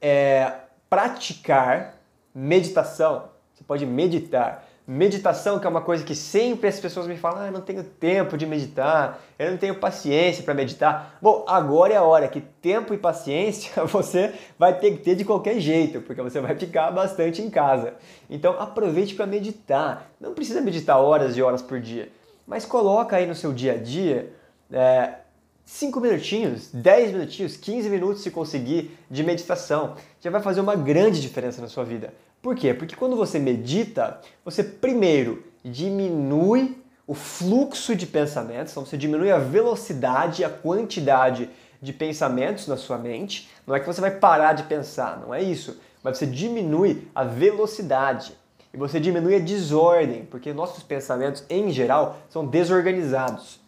é, 0.00 0.52
praticar 0.88 1.96
meditação. 2.32 3.30
Você 3.52 3.64
pode 3.64 3.84
meditar. 3.84 4.64
Meditação, 4.86 5.58
que 5.58 5.66
é 5.66 5.70
uma 5.70 5.80
coisa 5.80 6.04
que 6.04 6.14
sempre 6.14 6.68
as 6.68 6.78
pessoas 6.78 7.06
me 7.06 7.16
falam, 7.16 7.40
ah, 7.40 7.46
eu 7.46 7.52
não 7.52 7.62
tenho 7.62 7.82
tempo 7.82 8.36
de 8.36 8.44
meditar, 8.44 9.18
eu 9.38 9.50
não 9.50 9.56
tenho 9.56 9.76
paciência 9.76 10.44
para 10.44 10.52
meditar. 10.52 11.16
Bom, 11.22 11.42
agora 11.48 11.94
é 11.94 11.96
a 11.96 12.02
hora 12.02 12.28
que 12.28 12.42
tempo 12.42 12.92
e 12.92 12.98
paciência 12.98 13.82
você 13.86 14.34
vai 14.58 14.78
ter 14.78 14.90
que 14.90 14.98
ter 14.98 15.14
de 15.14 15.24
qualquer 15.24 15.58
jeito, 15.58 16.02
porque 16.02 16.20
você 16.20 16.38
vai 16.38 16.54
ficar 16.54 16.90
bastante 16.90 17.40
em 17.40 17.48
casa. 17.48 17.94
Então 18.28 18.60
aproveite 18.60 19.14
para 19.14 19.24
meditar. 19.24 20.10
Não 20.20 20.34
precisa 20.34 20.60
meditar 20.60 20.98
horas 20.98 21.34
e 21.34 21.42
horas 21.42 21.62
por 21.62 21.80
dia, 21.80 22.10
mas 22.46 22.66
coloca 22.66 23.16
aí 23.16 23.26
no 23.26 23.34
seu 23.34 23.54
dia 23.54 23.72
a 23.72 23.78
dia 23.78 24.34
é, 24.70 25.14
5 25.64 25.98
minutinhos, 25.98 26.68
10 26.74 27.12
minutinhos, 27.12 27.56
15 27.56 27.88
minutos 27.88 28.22
se 28.22 28.30
conseguir 28.30 28.98
de 29.10 29.24
meditação. 29.24 29.96
Já 30.20 30.30
vai 30.30 30.42
fazer 30.42 30.60
uma 30.60 30.76
grande 30.76 31.22
diferença 31.22 31.62
na 31.62 31.68
sua 31.68 31.84
vida. 31.84 32.12
Por 32.44 32.54
quê? 32.54 32.74
Porque 32.74 32.94
quando 32.94 33.16
você 33.16 33.38
medita, 33.38 34.20
você 34.44 34.62
primeiro 34.62 35.42
diminui 35.64 36.76
o 37.07 37.14
fluxo 37.14 37.96
de 37.96 38.07
pensamentos, 38.07 38.70
então 38.70 38.85
você 38.85 38.98
diminui 38.98 39.30
a 39.30 39.38
velocidade, 39.38 40.44
a 40.44 40.50
quantidade 40.50 41.48
de 41.80 41.90
pensamentos 41.90 42.66
na 42.66 42.76
sua 42.76 42.98
mente. 42.98 43.48
Não 43.66 43.74
é 43.74 43.80
que 43.80 43.87
você 43.87 43.98
vai 43.98 44.11
parar 44.11 44.52
de 44.52 44.64
pensar, 44.64 45.18
não 45.20 45.35
é 45.35 45.42
isso, 45.42 45.80
mas 46.02 46.18
você 46.18 46.26
diminui 46.26 47.09
a 47.14 47.24
velocidade 47.24 48.35
e 48.74 48.76
você 48.76 49.00
diminui 49.00 49.37
a 49.37 49.38
desordem, 49.38 50.26
porque 50.26 50.52
nossos 50.52 50.83
pensamentos 50.83 51.44
em 51.48 51.70
geral 51.70 52.18
são 52.28 52.44
desorganizados. 52.44 53.59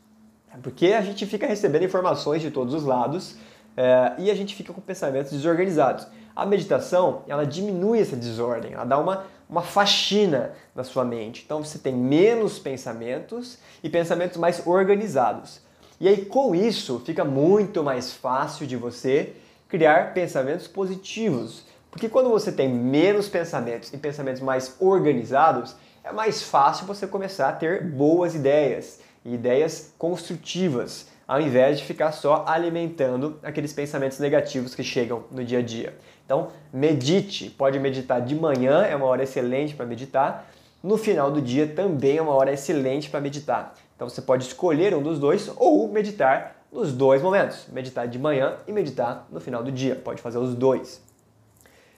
Porque 0.63 0.89
a 0.89 1.01
gente 1.01 1.25
fica 1.25 1.47
recebendo 1.47 1.85
informações 1.85 2.43
de 2.43 2.51
todos 2.51 2.75
os 2.75 2.85
lados 2.85 3.37
é, 3.77 4.15
e 4.19 4.31
a 4.31 4.35
gente 4.35 4.55
fica 4.55 4.73
com 4.73 4.81
pensamentos 4.81 5.33
desorganizados. 5.33 6.07
A 6.35 6.47
meditação, 6.47 7.23
ela 7.27 7.45
diminui 7.45 8.01
essa 8.01 8.17
desordem, 8.17 8.73
ela 8.73 8.85
dá 8.85 8.99
uma, 8.99 9.25
uma 9.49 9.63
faxina 9.63 10.53
na 10.75 10.85
sua 10.85 11.05
mente. 11.05 11.43
Então 11.45 11.63
você 11.63 11.79
tem 11.79 11.95
menos 11.95 12.59
pensamentos 12.59 13.59
e 13.83 13.89
pensamentos 13.89 14.37
mais 14.37 14.67
organizados. 14.67 15.61
E 16.01 16.09
aí 16.09 16.25
com 16.25 16.55
isso 16.55 17.01
fica 17.05 17.25
muito 17.25 17.83
mais 17.83 18.13
fácil 18.13 18.67
de 18.67 18.77
você 18.77 19.35
criar 19.69 20.13
pensamentos 20.15 20.67
positivos. 20.67 21.65
Porque 21.91 22.09
quando 22.09 22.29
você 22.29 22.53
tem 22.53 22.69
menos 22.69 23.29
pensamentos 23.29 23.93
e 23.93 23.97
pensamentos 23.97 24.43
mais 24.43 24.77
organizados, 24.79 25.75
é 26.05 26.13
mais 26.13 26.43
fácil 26.43 26.87
você 26.87 27.07
começar 27.07 27.49
a 27.49 27.53
ter 27.53 27.83
boas 27.83 28.35
ideias, 28.35 29.01
ideias 29.25 29.93
construtivas, 29.99 31.09
ao 31.27 31.41
invés 31.41 31.79
de 31.79 31.85
ficar 31.85 32.13
só 32.13 32.45
alimentando 32.47 33.39
aqueles 33.43 33.73
pensamentos 33.73 34.19
negativos 34.19 34.75
que 34.75 34.85
chegam 34.85 35.25
no 35.31 35.45
dia 35.45 35.59
a 35.59 35.63
dia. 35.63 35.97
Então, 36.25 36.49
medite, 36.73 37.51
pode 37.51 37.79
meditar 37.79 38.21
de 38.21 38.35
manhã, 38.35 38.83
é 38.83 38.95
uma 38.95 39.07
hora 39.07 39.23
excelente 39.23 39.75
para 39.75 39.87
meditar. 39.87 40.49
No 40.83 40.97
final 40.97 41.31
do 41.31 41.41
dia 41.41 41.67
também 41.67 42.19
é 42.19 42.23
uma 42.23 42.33
hora 42.33 42.53
excelente 42.53 43.11
para 43.11 43.21
meditar. 43.21 43.75
Então 43.97 44.09
você 44.09 44.23
pode 44.23 44.45
escolher 44.45 44.95
um 44.95 45.03
dos 45.03 45.19
dois 45.19 45.51
ou 45.57 45.89
meditar 45.89 46.65
nos 46.71 46.93
dois 46.93 47.23
momentos, 47.23 47.67
meditar 47.73 48.07
de 48.07 48.19
manhã 48.19 48.57
e 48.67 48.73
meditar 48.73 49.27
no 49.31 49.41
final 49.41 49.65
do 49.65 49.73
dia. 49.73 49.97
Pode 49.97 50.21
fazer 50.21 50.39
os 50.39 50.55
dois. 50.55 51.01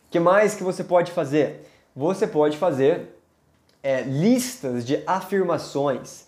O 0.07 0.11
que 0.11 0.21
mais 0.21 0.55
que 0.55 0.63
você 0.63 0.85
pode 0.85 1.11
fazer? 1.11 1.69
Você 1.95 2.27
pode 2.27 2.57
fazer 2.57 3.21
é, 3.83 4.03
listas 4.03 4.87
de 4.87 5.03
afirmações. 5.07 6.27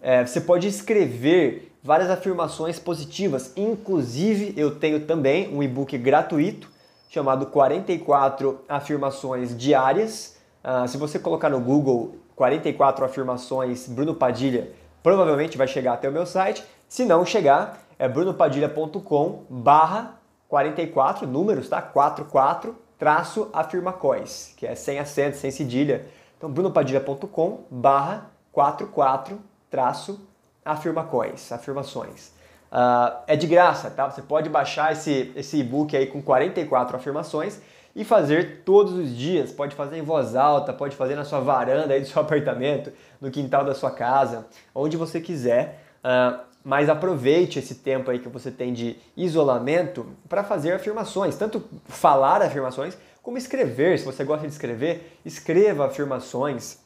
É, 0.00 0.26
você 0.26 0.40
pode 0.40 0.66
escrever 0.66 1.71
várias 1.82 2.08
afirmações 2.08 2.78
positivas. 2.78 3.52
Inclusive, 3.56 4.54
eu 4.56 4.76
tenho 4.76 5.00
também 5.00 5.52
um 5.54 5.62
e-book 5.62 5.96
gratuito 5.98 6.70
chamado 7.08 7.46
44 7.46 8.60
Afirmações 8.68 9.56
Diárias. 9.56 10.36
Uh, 10.64 10.86
se 10.86 10.96
você 10.96 11.18
colocar 11.18 11.50
no 11.50 11.60
Google 11.60 12.16
44 12.36 13.04
afirmações 13.04 13.88
Bruno 13.88 14.14
Padilha, 14.14 14.72
provavelmente 15.02 15.58
vai 15.58 15.66
chegar 15.66 15.94
até 15.94 16.08
o 16.08 16.12
meu 16.12 16.24
site. 16.24 16.64
Se 16.88 17.04
não 17.04 17.26
chegar, 17.26 17.82
é 17.98 18.08
brunopadilha.com 18.08 19.44
barra 19.50 20.18
44 20.48 21.26
números, 21.26 21.68
tá? 21.68 21.82
44 21.82 22.74
traço 22.98 23.48
afirmacóis, 23.52 24.54
que 24.56 24.66
é 24.66 24.74
sem 24.74 24.98
acento, 24.98 25.36
sem 25.36 25.50
cedilha. 25.50 26.06
Então, 26.38 26.50
brunopadilha.com 26.50 27.64
barra 27.70 28.30
44 28.52 29.38
traço 29.70 30.20
afirmacóis, 30.20 30.31
afirmações. 30.64 32.28
Uh, 32.72 33.14
é 33.26 33.36
de 33.36 33.46
graça, 33.46 33.90
tá? 33.90 34.10
Você 34.10 34.22
pode 34.22 34.48
baixar 34.48 34.92
esse, 34.92 35.30
esse 35.36 35.58
e-book 35.58 35.94
aí 35.96 36.06
com 36.06 36.22
44 36.22 36.96
afirmações 36.96 37.60
e 37.94 38.04
fazer 38.04 38.62
todos 38.64 38.94
os 38.94 39.14
dias. 39.14 39.52
Pode 39.52 39.74
fazer 39.74 39.98
em 39.98 40.02
voz 40.02 40.34
alta, 40.34 40.72
pode 40.72 40.96
fazer 40.96 41.14
na 41.14 41.24
sua 41.24 41.40
varanda 41.40 41.92
aí 41.92 42.00
do 42.00 42.06
seu 42.06 42.22
apartamento, 42.22 42.90
no 43.20 43.30
quintal 43.30 43.64
da 43.64 43.74
sua 43.74 43.90
casa, 43.90 44.46
onde 44.74 44.96
você 44.96 45.20
quiser. 45.20 45.84
Uh, 46.02 46.40
mas 46.64 46.88
aproveite 46.88 47.58
esse 47.58 47.74
tempo 47.74 48.10
aí 48.10 48.20
que 48.20 48.28
você 48.28 48.50
tem 48.50 48.72
de 48.72 48.96
isolamento 49.16 50.06
para 50.28 50.44
fazer 50.44 50.72
afirmações, 50.72 51.36
tanto 51.36 51.62
falar 51.86 52.40
afirmações 52.40 52.96
como 53.22 53.36
escrever. 53.36 53.98
Se 53.98 54.04
você 54.04 54.24
gosta 54.24 54.46
de 54.46 54.52
escrever, 54.52 55.18
escreva 55.24 55.86
afirmações 55.86 56.78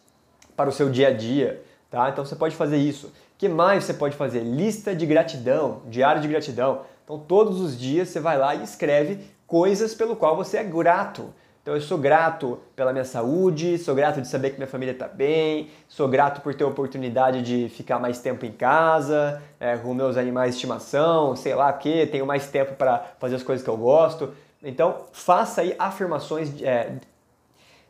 para 0.57 0.69
o 0.69 0.73
seu 0.73 0.89
dia 0.89 1.09
a 1.09 1.13
dia, 1.13 1.63
tá? 1.91 2.09
Então 2.09 2.25
você 2.25 2.35
pode 2.35 2.57
fazer 2.57 2.79
isso. 2.79 3.13
Que 3.39 3.49
mais 3.49 3.85
você 3.85 3.95
pode 3.95 4.17
fazer? 4.17 4.41
Lista 4.41 4.95
de 4.95 5.05
gratidão, 5.05 5.83
diário 5.87 6.23
de 6.23 6.29
gratidão. 6.29 6.83
Então 7.05 7.19
todos 7.19 7.61
os 7.61 7.79
dias 7.79 8.09
você 8.09 8.19
vai 8.19 8.39
lá 8.39 8.55
e 8.55 8.65
escreve 8.65 9.21
coisas 9.47 9.95
pelo 9.95 10.17
qual 10.17 10.37
você 10.37 10.57
é 10.57 10.65
grato. 10.65 11.33
Então 11.67 11.75
eu 11.75 11.81
sou 11.81 11.99
grato 11.99 12.61
pela 12.77 12.93
minha 12.93 13.05
saúde, 13.05 13.77
sou 13.79 13.93
grato 13.93 14.23
de 14.23 14.29
saber 14.29 14.51
que 14.51 14.57
minha 14.57 14.69
família 14.69 14.93
está 14.93 15.09
bem, 15.09 15.69
sou 15.89 16.07
grato 16.07 16.41
por 16.41 16.55
ter 16.55 16.63
a 16.63 16.69
oportunidade 16.69 17.43
de 17.43 17.69
ficar 17.69 17.99
mais 17.99 18.21
tempo 18.21 18.47
em 18.47 18.53
casa, 18.53 19.43
é, 19.59 19.77
com 19.77 19.93
meus 19.93 20.17
animais 20.17 20.51
de 20.51 20.57
estimação, 20.59 21.35
sei 21.35 21.57
lá 21.57 21.71
o 21.71 21.79
que, 21.79 22.07
tenho 22.07 22.25
mais 22.25 22.47
tempo 22.49 22.75
para 22.77 23.05
fazer 23.19 23.35
as 23.35 23.43
coisas 23.43 23.65
que 23.65 23.71
eu 23.71 23.77
gosto. 23.77 24.33
Então 24.63 25.07
faça 25.13 25.61
aí 25.61 25.75
afirmações, 25.77 26.51
é, 26.63 26.93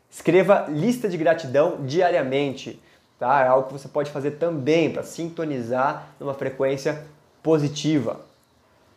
escreva 0.09 0.65
lista 0.69 1.07
de 1.07 1.15
gratidão 1.15 1.85
diariamente, 1.85 2.81
tá? 3.19 3.43
É 3.43 3.47
algo 3.47 3.67
que 3.67 3.73
você 3.73 3.87
pode 3.87 4.11
fazer 4.11 4.31
também 4.31 4.91
para 4.91 5.03
sintonizar 5.03 6.09
numa 6.19 6.33
frequência 6.33 7.05
positiva. 7.41 8.21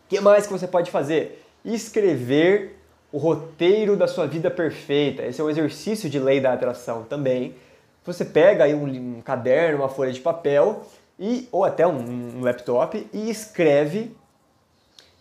O 0.07 0.09
que 0.09 0.21
mais 0.21 0.47
que 0.47 0.53
você 0.53 0.67
pode 0.67 0.91
fazer? 0.91 1.45
Escrever 1.65 2.77
o 3.13 3.19
roteiro 3.19 3.97
da 3.97 4.07
sua 4.07 4.27
vida 4.27 4.51
perfeita. 4.51 5.23
Esse 5.23 5.41
é 5.41 5.45
um 5.45 5.51
exercício 5.51 6.09
de 6.09 6.19
lei 6.19 6.41
da 6.41 6.53
atração 6.53 7.05
também. 7.05 7.55
Você 8.05 8.25
pega 8.25 8.65
aí 8.65 8.75
um, 8.75 9.19
um 9.19 9.21
caderno, 9.21 9.79
uma 9.79 9.89
folha 9.89 10.13
de 10.13 10.21
papel 10.21 10.85
e 11.19 11.49
ou 11.53 11.65
até 11.65 11.87
um, 11.87 12.39
um 12.39 12.41
laptop 12.41 13.07
e 13.13 13.31
escreve 13.31 14.17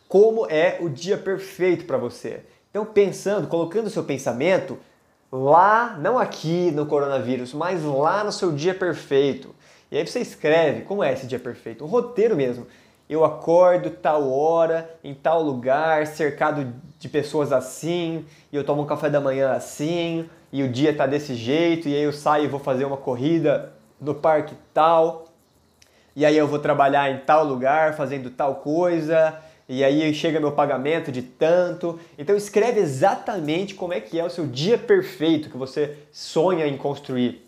como 0.08 0.48
é 0.50 0.78
o 0.80 0.90
dia 0.90 1.18
perfeito 1.18 1.86
para 1.86 1.98
você. 1.98 2.42
Então 2.70 2.86
pensando, 2.86 3.48
colocando 3.48 3.88
o 3.88 3.92
seu 3.92 4.04
pensamento 4.04 4.78
lá, 5.32 5.98
não 6.00 6.18
aqui 6.18 6.72
no 6.72 6.86
coronavírus, 6.86 7.54
mas 7.54 7.84
lá 7.84 8.24
no 8.24 8.32
seu 8.32 8.52
dia 8.52 8.74
perfeito. 8.74 9.56
E 9.92 9.98
aí 9.98 10.06
você 10.06 10.20
escreve 10.20 10.82
como 10.82 11.04
é 11.04 11.14
esse 11.14 11.28
dia 11.28 11.40
perfeito, 11.40 11.84
um 11.84 11.88
roteiro 11.88 12.36
mesmo 12.36 12.68
eu 13.10 13.26
acordo 13.26 13.90
tal 13.90 14.32
hora, 14.32 14.88
em 15.04 15.16
tal 15.16 15.42
lugar, 15.42 16.06
cercado 16.06 16.72
de 17.00 17.10
pessoas 17.10 17.52
assim, 17.52 18.24
e 18.52 18.56
eu 18.56 18.64
tomo 18.64 18.84
um 18.84 18.86
café 18.86 19.10
da 19.10 19.20
manhã 19.20 19.52
assim, 19.52 20.30
e 20.52 20.62
o 20.62 20.70
dia 20.70 20.96
tá 20.96 21.08
desse 21.08 21.34
jeito, 21.34 21.90
e 21.90 21.96
aí 21.96 22.04
eu 22.04 22.14
saio 22.14 22.46
e 22.46 22.48
vou 22.48 22.60
fazer 22.60 22.86
uma 22.86 22.98
corrida 22.98 23.74
no 24.00 24.14
parque 24.14 24.54
tal, 24.72 25.26
e 26.16 26.24
aí 26.24 26.38
eu 26.38 26.48
vou 26.48 26.60
trabalhar 26.60 27.10
em 27.10 27.18
tal 27.18 27.44
lugar, 27.44 27.96
fazendo 27.96 28.30
tal 28.30 28.58
coisa, 28.58 29.36
e 29.70 29.84
aí 29.84 30.12
chega 30.16 30.40
meu 30.40 30.52
pagamento 30.52 31.12
de 31.12 31.22
tanto. 31.22 32.00
Então 32.18 32.36
escreve 32.36 32.80
exatamente 32.80 33.76
como 33.76 33.94
é 33.94 34.02
que 34.02 34.20
é 34.20 34.26
o 34.26 34.30
seu 34.30 34.48
dia 34.48 34.80
perfeito 34.80 35.50
que 35.52 35.58
você 35.58 35.96
sonha 36.12 36.66
em 36.66 36.76
construir. 36.76 37.48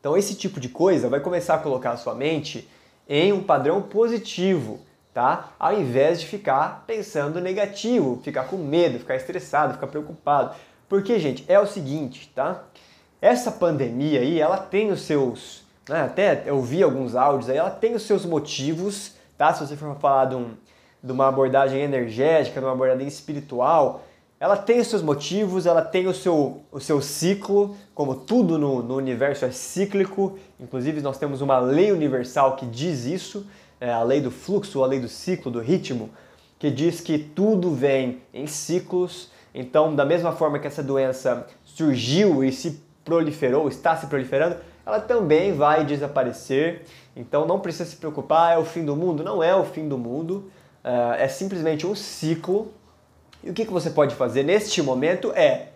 Então 0.00 0.16
esse 0.16 0.34
tipo 0.34 0.58
de 0.58 0.70
coisa 0.70 1.06
vai 1.06 1.20
começar 1.20 1.56
a 1.56 1.58
colocar 1.58 1.90
a 1.90 1.96
sua 1.98 2.14
mente 2.14 2.66
em 3.06 3.30
um 3.30 3.42
padrão 3.42 3.82
positivo, 3.82 4.80
tá? 5.12 5.52
Ao 5.58 5.78
invés 5.78 6.18
de 6.18 6.26
ficar 6.26 6.84
pensando 6.86 7.38
negativo, 7.42 8.20
ficar 8.24 8.44
com 8.44 8.56
medo, 8.56 8.98
ficar 8.98 9.16
estressado, 9.16 9.74
ficar 9.74 9.88
preocupado. 9.88 10.56
Porque, 10.88 11.18
gente, 11.18 11.44
é 11.46 11.60
o 11.60 11.66
seguinte, 11.66 12.32
tá? 12.34 12.64
Essa 13.20 13.52
pandemia 13.52 14.20
aí, 14.20 14.40
ela 14.40 14.56
tem 14.56 14.90
os 14.90 15.02
seus, 15.02 15.62
né, 15.88 16.02
até 16.02 16.42
eu 16.46 16.60
vi 16.62 16.82
alguns 16.82 17.14
áudios 17.14 17.50
aí, 17.50 17.56
ela 17.56 17.70
tem 17.70 17.94
os 17.94 18.02
seus 18.02 18.24
motivos, 18.24 19.14
tá? 19.36 19.52
Se 19.52 19.66
você 19.66 19.76
for 19.76 19.96
falar 19.96 20.26
de, 20.26 20.36
um, 20.36 20.50
de 21.04 21.12
uma 21.12 21.28
abordagem 21.28 21.82
energética, 21.82 22.58
de 22.58 22.66
uma 22.66 22.72
abordagem 22.72 23.06
espiritual, 23.06 24.02
ela 24.40 24.56
tem 24.56 24.80
os 24.80 24.86
seus 24.86 25.02
motivos, 25.02 25.66
ela 25.66 25.82
tem 25.82 26.06
o 26.06 26.14
seu, 26.14 26.62
o 26.72 26.80
seu 26.80 27.02
ciclo, 27.02 27.76
como 27.94 28.14
tudo 28.14 28.58
no, 28.58 28.82
no 28.82 28.96
universo 28.96 29.44
é 29.44 29.50
cíclico, 29.50 30.38
inclusive 30.58 31.02
nós 31.02 31.18
temos 31.18 31.42
uma 31.42 31.58
lei 31.58 31.92
universal 31.92 32.56
que 32.56 32.64
diz 32.64 33.04
isso, 33.04 33.46
é 33.78 33.92
a 33.92 34.02
lei 34.02 34.22
do 34.22 34.30
fluxo, 34.30 34.82
a 34.82 34.86
lei 34.86 34.98
do 34.98 35.08
ciclo, 35.08 35.52
do 35.52 35.60
ritmo, 35.60 36.08
que 36.58 36.70
diz 36.70 37.02
que 37.02 37.18
tudo 37.18 37.72
vem 37.74 38.22
em 38.32 38.46
ciclos. 38.46 39.30
Então, 39.54 39.94
da 39.94 40.06
mesma 40.06 40.32
forma 40.32 40.58
que 40.58 40.66
essa 40.66 40.82
doença 40.82 41.46
surgiu 41.64 42.42
e 42.42 42.50
se 42.50 42.82
proliferou, 43.04 43.68
está 43.68 43.94
se 43.94 44.06
proliferando, 44.06 44.56
ela 44.86 45.00
também 45.00 45.52
vai 45.52 45.84
desaparecer. 45.84 46.82
Então, 47.14 47.46
não 47.46 47.60
precisa 47.60 47.84
se 47.84 47.96
preocupar, 47.96 48.54
é 48.54 48.58
o 48.58 48.64
fim 48.64 48.84
do 48.84 48.96
mundo? 48.96 49.22
Não 49.22 49.42
é 49.42 49.54
o 49.54 49.64
fim 49.64 49.86
do 49.86 49.98
mundo, 49.98 50.50
é, 50.84 51.24
é 51.24 51.28
simplesmente 51.28 51.86
um 51.86 51.94
ciclo 51.94 52.72
e 53.42 53.50
o 53.50 53.54
que, 53.54 53.64
que 53.64 53.72
você 53.72 53.90
pode 53.90 54.14
fazer 54.14 54.42
neste 54.42 54.80
momento 54.82 55.32
é 55.32 55.68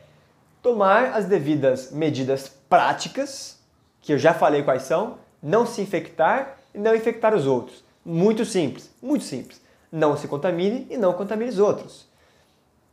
tomar 0.63 1.15
as 1.15 1.27
devidas 1.27 1.91
medidas 1.91 2.49
práticas, 2.69 3.59
que 4.01 4.13
eu 4.13 4.19
já 4.19 4.33
falei 4.33 4.63
quais 4.63 4.83
são, 4.83 5.19
não 5.43 5.67
se 5.67 5.81
infectar 5.81 6.57
e 6.75 6.79
não 6.79 6.95
infectar 6.95 7.35
os 7.35 7.47
outros. 7.47 7.85
Muito 8.05 8.45
simples, 8.45 8.91
muito 9.03 9.25
simples. 9.25 9.61
Não 9.93 10.17
se 10.17 10.27
contamine 10.27 10.87
e 10.91 10.97
não 10.97 11.13
contamine 11.13 11.51
os 11.51 11.59
outros. 11.59 12.09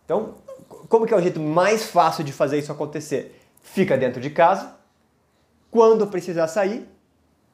Então, 0.03 0.35
como 0.89 1.05
que 1.05 1.13
é 1.13 1.17
o 1.17 1.21
jeito 1.21 1.39
mais 1.39 1.85
fácil 1.85 2.23
de 2.23 2.31
fazer 2.31 2.59
isso 2.59 2.71
acontecer? 2.71 3.41
Fica 3.61 3.97
dentro 3.97 4.21
de 4.21 4.29
casa. 4.29 4.75
Quando 5.71 6.07
precisar 6.07 6.47
sair, 6.47 6.87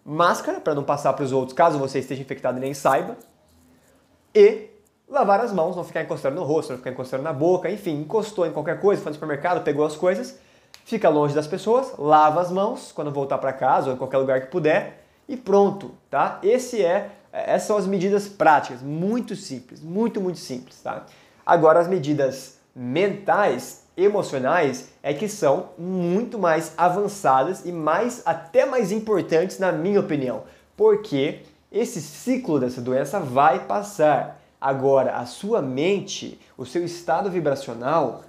máscara 0.04 0.60
para 0.60 0.76
não 0.76 0.84
passar 0.84 1.14
para 1.14 1.24
os 1.24 1.32
outros, 1.32 1.56
caso 1.56 1.80
você 1.80 2.00
esteja 2.00 2.22
infectado 2.22 2.58
e 2.58 2.62
nem 2.62 2.74
saiba. 2.74 3.18
E 4.34 4.70
lavar 5.12 5.42
as 5.42 5.52
mãos, 5.52 5.76
não 5.76 5.84
ficar 5.84 6.04
encostando 6.04 6.36
no 6.36 6.44
rosto, 6.44 6.72
não 6.72 6.78
ficar 6.78 6.92
encostando 6.92 7.24
na 7.24 7.34
boca, 7.34 7.70
enfim, 7.70 8.00
encostou 8.00 8.46
em 8.46 8.52
qualquer 8.52 8.80
coisa, 8.80 9.02
foi 9.02 9.10
no 9.10 9.16
supermercado, 9.16 9.64
pegou 9.64 9.86
as 9.86 9.96
coisas, 9.96 10.40
fica 10.86 11.10
longe 11.10 11.36
das 11.36 11.48
pessoas, 11.48 11.94
lava 11.98 12.40
as 12.40 12.50
mãos 12.50 12.92
quando 12.92 13.12
voltar 13.12 13.38
para 13.38 13.52
casa 13.52 13.90
ou 13.90 13.96
em 13.96 13.98
qualquer 13.98 14.18
lugar 14.18 14.42
que 14.42 14.48
puder 14.48 15.04
e 15.28 15.36
pronto, 15.36 15.92
tá? 16.10 16.40
Esse 16.42 16.84
é, 16.84 17.12
essas 17.32 17.68
são 17.68 17.78
as 17.78 17.86
medidas 17.86 18.28
práticas, 18.28 18.82
muito 18.82 19.36
simples, 19.36 19.82
muito, 19.82 20.22
muito 20.22 20.40
simples, 20.40 20.82
tá? 20.82 21.06
Agora 21.46 21.80
as 21.80 21.88
medidas 21.88 22.58
mentais, 22.74 23.84
emocionais, 23.98 24.90
é 25.04 25.14
que 25.14 25.28
são 25.28 25.72
muito 25.78 26.40
mais 26.40 26.74
avançadas 26.78 27.66
e 27.66 27.72
mais 27.72 28.22
até 28.26 28.66
mais 28.66 28.92
importantes 28.92 29.60
na 29.60 29.74
minha 29.74 30.00
opinião, 30.00 30.44
porque 30.78 31.42
esse 31.72 32.02
ciclo 32.02 32.60
dessa 32.60 32.82
doença 32.82 33.20
vai 33.20 33.66
passar. 33.66 34.42
Agora, 34.60 35.16
a 35.16 35.26
sua 35.26 35.62
mente, 35.62 36.40
o 36.58 36.66
seu 36.66 36.84
estado 36.84 37.32
vibracional 37.32 38.24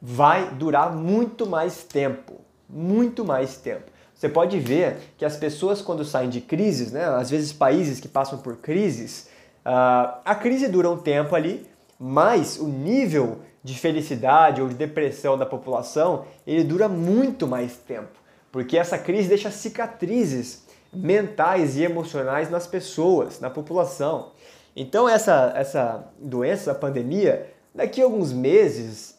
vai 0.00 0.50
durar 0.50 0.94
muito 0.94 1.46
mais 1.46 1.82
tempo, 1.82 2.34
muito 2.68 3.24
mais 3.24 3.56
tempo. 3.56 3.90
Você 4.14 4.28
pode 4.28 4.58
ver 4.58 4.98
que 5.16 5.24
as 5.24 5.36
pessoas, 5.36 5.80
quando 5.80 6.04
saem 6.04 6.28
de 6.28 6.40
crises, 6.40 6.92
né, 6.92 7.04
às 7.04 7.30
vezes 7.30 7.52
países 7.52 8.00
que 8.00 8.08
passam 8.08 8.38
por 8.38 8.56
crises, 8.56 9.28
uh, 9.64 10.18
a 10.24 10.34
crise 10.34 10.68
dura 10.68 10.90
um 10.90 10.98
tempo 10.98 11.34
ali, 11.34 11.66
mas 11.98 12.58
o 12.58 12.66
nível 12.66 13.40
de 13.62 13.78
felicidade 13.78 14.62
ou 14.62 14.68
de 14.68 14.74
depressão 14.74 15.36
da 15.36 15.46
população 15.46 16.24
ele 16.46 16.62
dura 16.62 16.88
muito 16.88 17.46
mais 17.46 17.76
tempo, 17.76 18.18
porque 18.52 18.78
essa 18.78 18.98
crise 18.98 19.28
deixa 19.28 19.50
cicatrizes 19.50 20.67
mentais 20.92 21.76
e 21.76 21.84
emocionais 21.84 22.50
nas 22.50 22.66
pessoas, 22.66 23.40
na 23.40 23.50
população. 23.50 24.32
Então 24.74 25.08
essa, 25.08 25.52
essa 25.56 26.08
doença, 26.18 26.72
a 26.72 26.74
pandemia, 26.74 27.48
daqui 27.74 28.00
a 28.00 28.04
alguns 28.04 28.32
meses, 28.32 29.18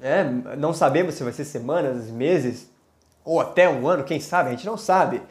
é, 0.00 0.24
não 0.56 0.72
sabemos 0.72 1.14
se 1.14 1.24
vai 1.24 1.32
ser 1.32 1.44
semanas, 1.44 2.10
meses, 2.10 2.70
ou 3.24 3.40
até 3.40 3.68
um 3.68 3.86
ano, 3.86 4.04
quem 4.04 4.20
sabe, 4.20 4.48
a 4.48 4.52
gente 4.52 4.66
não 4.66 4.76
sabe. 4.76 5.22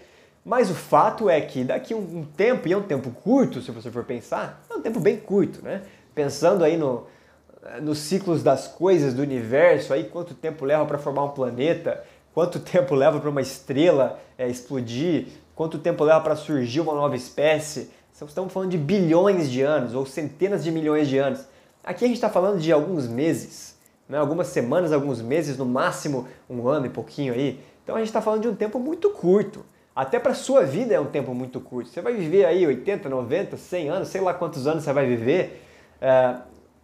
Mas 0.43 0.69
o 0.69 0.75
fato 0.75 1.29
é 1.29 1.41
que 1.41 1.63
daqui 1.63 1.93
a 1.93 1.97
um 1.97 2.23
tempo, 2.23 2.67
e 2.67 2.73
é 2.73 2.77
um 2.77 2.83
tempo 2.83 3.11
curto, 3.11 3.61
se 3.61 3.71
você 3.71 3.91
for 3.91 4.05
pensar, 4.05 4.63
é 4.69 4.73
um 4.73 4.81
tempo 4.81 4.99
bem 4.99 5.17
curto, 5.17 5.61
né? 5.61 5.81
Pensando 6.15 6.63
aí 6.63 6.77
no, 6.77 7.05
nos 7.81 7.97
ciclos 7.99 8.41
das 8.43 8.67
coisas 8.67 9.13
do 9.13 9.21
universo, 9.21 9.93
aí 9.93 10.05
quanto 10.05 10.33
tempo 10.33 10.63
leva 10.63 10.85
para 10.85 10.97
formar 10.97 11.25
um 11.25 11.31
planeta, 11.31 12.03
quanto 12.33 12.59
tempo 12.61 12.95
leva 12.95 13.19
para 13.19 13.29
uma 13.29 13.41
estrela 13.41 14.19
é, 14.37 14.47
explodir, 14.47 15.27
quanto 15.57 15.79
tempo 15.79 16.03
leva 16.03 16.21
para 16.21 16.35
surgir 16.35 16.79
uma 16.81 16.93
nova 16.93 17.15
espécie. 17.15 17.89
Estamos 18.13 18.53
falando 18.53 18.69
de 18.69 18.77
bilhões 18.77 19.49
de 19.49 19.63
anos 19.63 19.95
ou 19.95 20.05
centenas 20.05 20.63
de 20.63 20.71
milhões 20.71 21.07
de 21.07 21.17
anos. 21.17 21.45
Aqui 21.83 22.05
a 22.05 22.07
gente 22.07 22.17
está 22.17 22.29
falando 22.29 22.59
de 22.59 22.71
alguns 22.71 23.07
meses, 23.07 23.75
né? 24.07 24.19
algumas 24.19 24.47
semanas, 24.47 24.93
alguns 24.93 25.19
meses, 25.19 25.57
no 25.57 25.65
máximo 25.65 26.27
um 26.47 26.67
ano 26.67 26.85
e 26.85 26.89
pouquinho 26.89 27.33
aí. 27.33 27.59
Então 27.83 27.95
a 27.95 27.97
gente 27.97 28.09
está 28.09 28.21
falando 28.21 28.43
de 28.43 28.47
um 28.47 28.55
tempo 28.55 28.77
muito 28.77 29.09
curto. 29.09 29.65
Até 29.95 30.19
para 30.19 30.35
sua 30.35 30.63
vida 30.63 30.93
é 30.93 30.99
um 30.99 31.07
tempo 31.07 31.33
muito 31.33 31.59
curto. 31.59 31.89
Você 31.89 32.01
vai 32.01 32.13
viver 32.13 32.45
aí 32.45 32.67
80, 32.67 33.09
90, 33.09 33.57
100 33.57 33.89
anos, 33.89 34.09
sei 34.09 34.21
lá 34.21 34.35
quantos 34.35 34.67
anos 34.67 34.83
você 34.83 34.93
vai 34.93 35.07
viver. 35.07 35.65
É, 35.99 36.35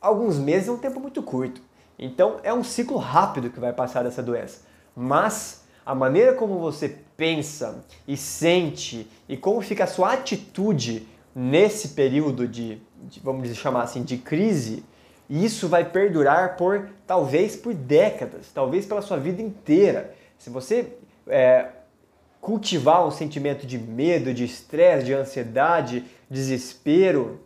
alguns 0.02 0.40
meses 0.40 0.68
é 0.68 0.72
um 0.72 0.80
tempo 0.80 1.00
muito 1.00 1.22
curto. 1.22 1.62
Então 2.00 2.38
é 2.42 2.52
um 2.52 2.64
ciclo 2.64 2.98
rápido 2.98 3.52
que 3.52 3.60
vai 3.60 3.72
passar 3.72 4.04
dessa 4.04 4.24
doença. 4.24 4.62
Mas 4.96 5.64
a 5.86 5.94
maneira 5.94 6.34
como 6.34 6.58
você 6.58 6.98
pensa 7.16 7.84
e 8.08 8.18
sente 8.18 9.08
e 9.28 9.38
como 9.38 9.62
fica 9.62 9.84
a 9.84 9.88
sua 9.88 10.14
atitude 10.14 11.08
nesse 11.36 11.90
período 11.90 12.48
de, 12.48 12.82
de 13.04 13.20
vamos 13.20 13.48
chamar 13.56 13.84
assim, 13.84 14.04
de 14.04 14.18
crise, 14.18 14.84
isso 15.30 15.68
vai 15.68 15.86
perdurar 15.86 16.58
por 16.58 16.90
talvez 17.08 17.56
por 17.56 17.74
décadas, 17.74 18.52
talvez 18.54 18.86
pela 18.86 19.02
sua 19.02 19.18
vida 19.18 19.42
inteira. 19.42 20.14
Se 20.38 20.50
você 20.50 20.94
é, 21.28 21.68
cultivar 22.42 23.08
um 23.08 23.12
sentimento 23.12 23.66
de 23.66 23.78
medo, 23.78 24.34
de 24.34 24.44
estresse, 24.44 25.06
de 25.06 25.14
ansiedade, 25.14 26.06
desespero, 26.30 27.40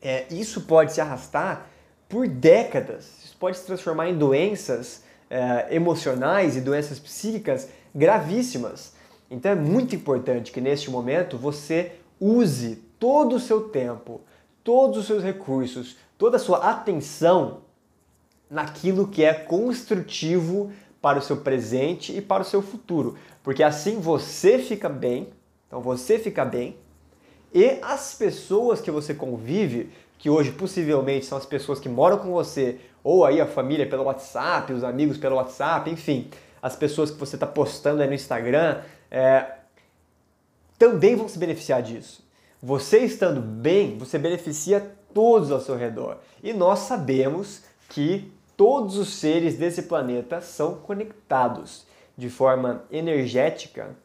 é, 0.00 0.24
isso 0.30 0.62
pode 0.62 0.92
se 0.92 1.00
arrastar 1.00 1.66
por 2.08 2.26
décadas. 2.26 3.22
Isso 3.24 3.36
pode 3.38 3.58
se 3.58 3.66
transformar 3.66 4.08
em 4.08 4.16
doenças 4.16 5.04
é, 5.28 5.68
emocionais 5.70 6.56
e 6.56 6.60
doenças 6.60 6.98
psíquicas 6.98 7.68
gravíssimas. 7.94 8.94
Então 9.30 9.52
é 9.52 9.54
muito 9.54 9.94
importante 9.94 10.50
que 10.50 10.60
neste 10.60 10.90
momento 10.90 11.38
você 11.38 11.92
use 12.18 12.76
todo 12.98 13.36
o 13.36 13.40
seu 13.40 13.68
tempo, 13.68 14.20
todos 14.64 14.98
os 14.98 15.06
seus 15.06 15.22
recursos, 15.22 15.96
toda 16.18 16.36
a 16.36 16.40
sua 16.40 16.58
atenção 16.70 17.62
naquilo 18.50 19.06
que 19.06 19.24
é 19.24 19.32
construtivo 19.32 20.72
para 21.00 21.18
o 21.18 21.22
seu 21.22 21.38
presente 21.38 22.14
e 22.14 22.20
para 22.20 22.42
o 22.42 22.46
seu 22.46 22.60
futuro, 22.60 23.16
porque 23.42 23.62
assim 23.62 24.00
você 24.00 24.58
fica 24.58 24.88
bem, 24.88 25.28
então 25.66 25.80
você 25.80 26.18
fica 26.18 26.44
bem, 26.44 26.76
e 27.54 27.78
as 27.80 28.14
pessoas 28.14 28.80
que 28.80 28.90
você 28.90 29.14
convive, 29.14 29.90
que 30.18 30.28
hoje 30.28 30.52
possivelmente 30.52 31.24
são 31.24 31.38
as 31.38 31.46
pessoas 31.46 31.80
que 31.80 31.88
moram 31.88 32.18
com 32.18 32.30
você, 32.32 32.78
ou 33.02 33.24
aí 33.24 33.40
a 33.40 33.46
família 33.46 33.88
pelo 33.88 34.04
WhatsApp, 34.04 34.72
os 34.72 34.84
amigos 34.84 35.16
pelo 35.16 35.36
WhatsApp, 35.36 35.88
enfim, 35.90 36.28
as 36.60 36.76
pessoas 36.76 37.10
que 37.10 37.18
você 37.18 37.36
está 37.36 37.46
postando 37.46 38.02
aí 38.02 38.08
no 38.08 38.14
Instagram, 38.14 38.82
é, 39.10 39.46
também 40.78 41.16
vão 41.16 41.28
se 41.28 41.38
beneficiar 41.38 41.82
disso. 41.82 42.24
Você 42.62 42.98
estando 42.98 43.40
bem, 43.40 43.98
você 43.98 44.18
beneficia 44.18 44.94
todos 45.12 45.50
ao 45.50 45.60
seu 45.60 45.76
redor. 45.76 46.18
E 46.42 46.52
nós 46.52 46.80
sabemos 46.80 47.62
que 47.88 48.32
todos 48.56 48.96
os 48.96 49.14
seres 49.14 49.56
desse 49.56 49.82
planeta 49.82 50.40
são 50.40 50.74
conectados 50.74 51.86
de 52.16 52.28
forma 52.28 52.84
energética. 52.90 53.96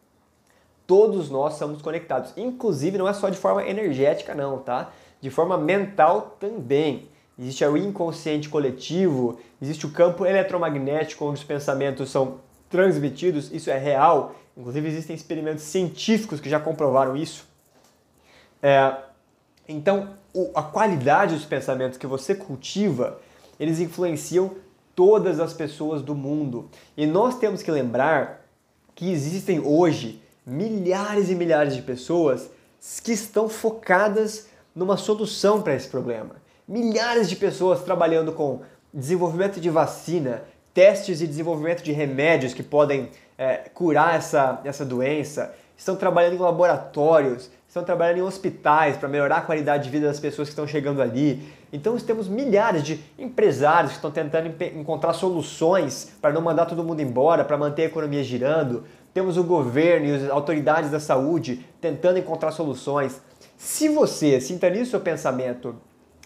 Todos 0.88 1.30
nós 1.30 1.56
somos 1.56 1.82
conectados. 1.82 2.32
Inclusive, 2.38 2.98
não 2.98 3.08
é 3.08 3.14
só 3.14 3.30
de 3.30 3.38
forma 3.38 3.68
energética, 3.68 4.34
não, 4.34 4.60
tá? 4.60 4.92
De 5.20 5.30
forma 5.30 5.58
mental 5.58 6.38
também. 6.40 7.10
Existe 7.38 7.66
o 7.66 7.76
inconsciente 7.76 8.48
coletivo, 8.48 9.38
existe 9.62 9.86
o 9.86 9.92
campo 9.92 10.26
eletromagnético 10.26 11.26
onde 11.26 11.40
os 11.40 11.44
pensamentos 11.44 12.10
são 12.10 12.40
transmitidos, 12.76 13.52
isso 13.52 13.70
é 13.70 13.78
real. 13.78 14.36
Inclusive, 14.58 14.88
existem 14.88 15.16
experimentos 15.16 15.64
científicos 15.64 16.40
que 16.40 16.50
já 16.50 16.60
comprovaram 16.60 17.16
isso. 17.16 17.46
É, 18.62 18.96
então, 19.68 20.10
a 20.54 20.62
qualidade 20.62 21.36
dos 21.36 21.46
pensamentos 21.46 21.98
que 21.98 22.08
você 22.08 22.36
cultiva 22.36 23.20
eles 23.60 23.80
influenciam 23.80 24.52
todas 24.96 25.40
as 25.40 25.54
pessoas 25.54 26.02
do 26.02 26.16
mundo. 26.16 26.70
E 26.96 27.06
nós 27.06 27.38
temos 27.38 27.62
que 27.62 27.72
lembrar 27.72 28.46
que 28.94 29.12
existem 29.12 29.60
hoje 29.60 30.22
milhares 30.46 31.30
e 31.30 31.36
milhares 31.36 31.76
de 31.76 31.82
pessoas 31.82 32.50
que 33.04 33.12
estão 33.12 33.50
focadas 33.50 34.48
numa 34.76 34.98
solução 34.98 35.62
para 35.62 35.76
esse 35.76 35.88
problema. 35.88 36.36
Milhares 36.68 37.30
de 37.30 37.36
pessoas 37.36 37.84
trabalhando 37.84 38.32
com 38.32 38.62
desenvolvimento 38.94 39.60
de 39.60 39.70
vacina, 39.70 40.44
testes 40.76 41.22
e 41.22 41.28
desenvolvimento 41.28 41.82
de 41.82 41.94
remédios 41.94 42.54
que 42.54 42.62
podem 42.62 43.10
é, 43.38 43.70
curar 43.74 44.18
essa, 44.18 44.60
essa 44.66 44.84
doença, 44.84 45.56
estão 45.78 45.96
trabalhando 45.96 46.36
em 46.36 46.38
laboratórios, 46.38 47.50
estão 47.66 47.82
trabalhando 47.82 48.18
em 48.18 48.22
hospitais 48.22 48.98
para 48.98 49.08
melhorar 49.08 49.38
a 49.38 49.42
qualidade 49.42 49.86
de 49.86 49.90
vida 49.90 50.06
das 50.06 50.20
pessoas 50.20 50.50
que 50.50 50.52
estão 50.52 50.68
chegando 50.68 51.02
ali. 51.02 51.42
Então 51.72 51.98
temos 51.98 52.28
milhares 52.28 52.84
de 52.84 53.00
empresários 53.18 53.94
que 53.94 53.98
estão 54.00 54.12
tentando 54.12 54.54
encontrar 54.78 55.14
soluções 55.14 56.12
para 56.22 56.34
não 56.34 56.42
mandar 56.42 56.66
todo 56.66 56.84
mundo 56.84 57.02
embora, 57.02 57.46
para 57.46 57.58
manter 57.58 57.84
a 57.84 57.86
economia 57.86 58.24
girando. 58.24 58.84
Temos 59.14 59.38
o 59.38 59.46
governo 59.46 60.08
e 60.08 60.16
as 60.16 60.30
autoridades 60.30 60.92
da 60.92 61.00
saúde 61.00 61.66
tentando 61.80 62.20
encontrar 62.20 62.52
soluções. 62.52 63.22
Se 63.56 63.88
você 63.88 64.42
sintoniza 64.42 64.84
o 64.84 64.88
seu 64.88 65.00
pensamento 65.00 65.78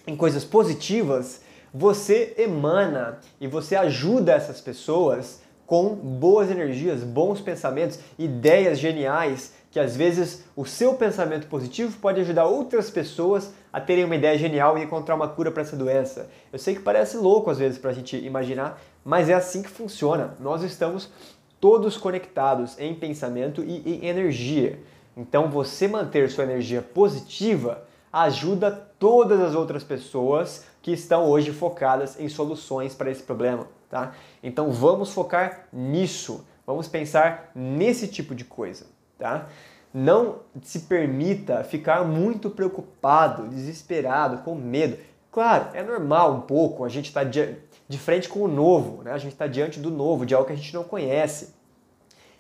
em 0.08 0.16
coisas 0.16 0.44
positivas, 0.44 1.42
você 1.74 2.34
emana 2.38 3.20
e 3.40 3.48
você 3.48 3.76
ajuda 3.76 4.34
essas 4.34 4.62
pessoas 4.62 5.42
com 5.66 5.94
boas 5.94 6.50
energias, 6.50 7.04
bons 7.04 7.40
pensamentos, 7.40 8.00
ideias 8.18 8.80
geniais, 8.80 9.54
que 9.70 9.80
às 9.80 9.96
vezes 9.96 10.44
o 10.56 10.66
seu 10.66 10.96
pensamento 10.96 11.46
positivo 11.46 11.96
pode 12.00 12.20
ajudar 12.22 12.46
outras 12.46 12.90
pessoas 12.90 13.54
a 13.72 13.80
terem 13.80 14.04
uma 14.04 14.16
ideia 14.16 14.36
genial 14.36 14.78
e 14.78 14.84
encontrar 14.84 15.14
uma 15.14 15.28
cura 15.28 15.52
para 15.52 15.62
essa 15.62 15.78
doença. 15.78 16.28
Eu 16.52 16.58
sei 16.58 16.74
que 16.74 16.82
parece 16.82 17.18
louco 17.18 17.52
às 17.52 17.60
vezes 17.60 17.78
para 17.78 17.92
a 17.92 17.94
gente 17.94 18.18
imaginar, 18.18 18.82
mas 19.06 19.30
é 19.30 19.36
assim 19.36 19.62
que 19.62 19.70
funciona. 19.70 20.36
Nós 20.40 20.64
estamos 20.64 21.12
todos 21.60 21.98
conectados 21.98 22.76
em 22.80 22.96
pensamento 22.96 23.64
e 23.64 23.84
em 23.86 24.08
energia. 24.08 24.80
Então 25.16 25.52
você 25.52 25.88
manter 25.88 26.32
sua 26.32 26.46
energia 26.46 26.82
positiva 26.82 27.84
ajuda 28.12 28.72
todas 28.98 29.40
as 29.40 29.54
outras 29.54 29.84
pessoas 29.84 30.66
que 30.82 30.92
estão 30.92 31.26
hoje 31.26 31.52
focadas 31.52 32.20
em 32.20 32.30
soluções 32.30 32.94
para 32.94 33.12
esse 33.12 33.24
problema 33.24 33.68
tá? 33.90 34.14
Então 34.42 34.72
vamos 34.72 35.12
focar 35.12 35.68
nisso, 35.74 36.46
vamos 36.66 36.88
pensar 36.88 37.52
nesse 37.56 38.08
tipo 38.08 38.36
de 38.36 38.46
coisa, 38.46 38.86
tá? 39.18 39.48
Não 39.92 40.42
se 40.62 40.82
permita 40.82 41.64
ficar 41.64 42.06
muito 42.06 42.50
preocupado, 42.50 43.48
desesperado, 43.48 44.44
com 44.44 44.54
medo. 44.54 44.98
Claro, 45.32 45.70
é 45.74 45.82
normal 45.82 46.36
um 46.36 46.42
pouco, 46.42 46.86
a 46.86 46.90
gente 46.90 47.08
está 47.08 47.24
de, 47.24 47.58
frente 47.98 48.30
com 48.30 48.42
o 48.42 48.48
novo, 48.48 49.04
né? 49.04 49.12
a 49.12 49.18
gente 49.18 49.34
está 49.34 49.48
diante 49.48 49.80
do 49.80 49.90
novo, 49.90 50.26
de 50.26 50.36
algo 50.36 50.46
que 50.46 50.54
a 50.54 50.56
gente 50.56 50.74
não 50.74 50.84
conhece. 50.84 51.56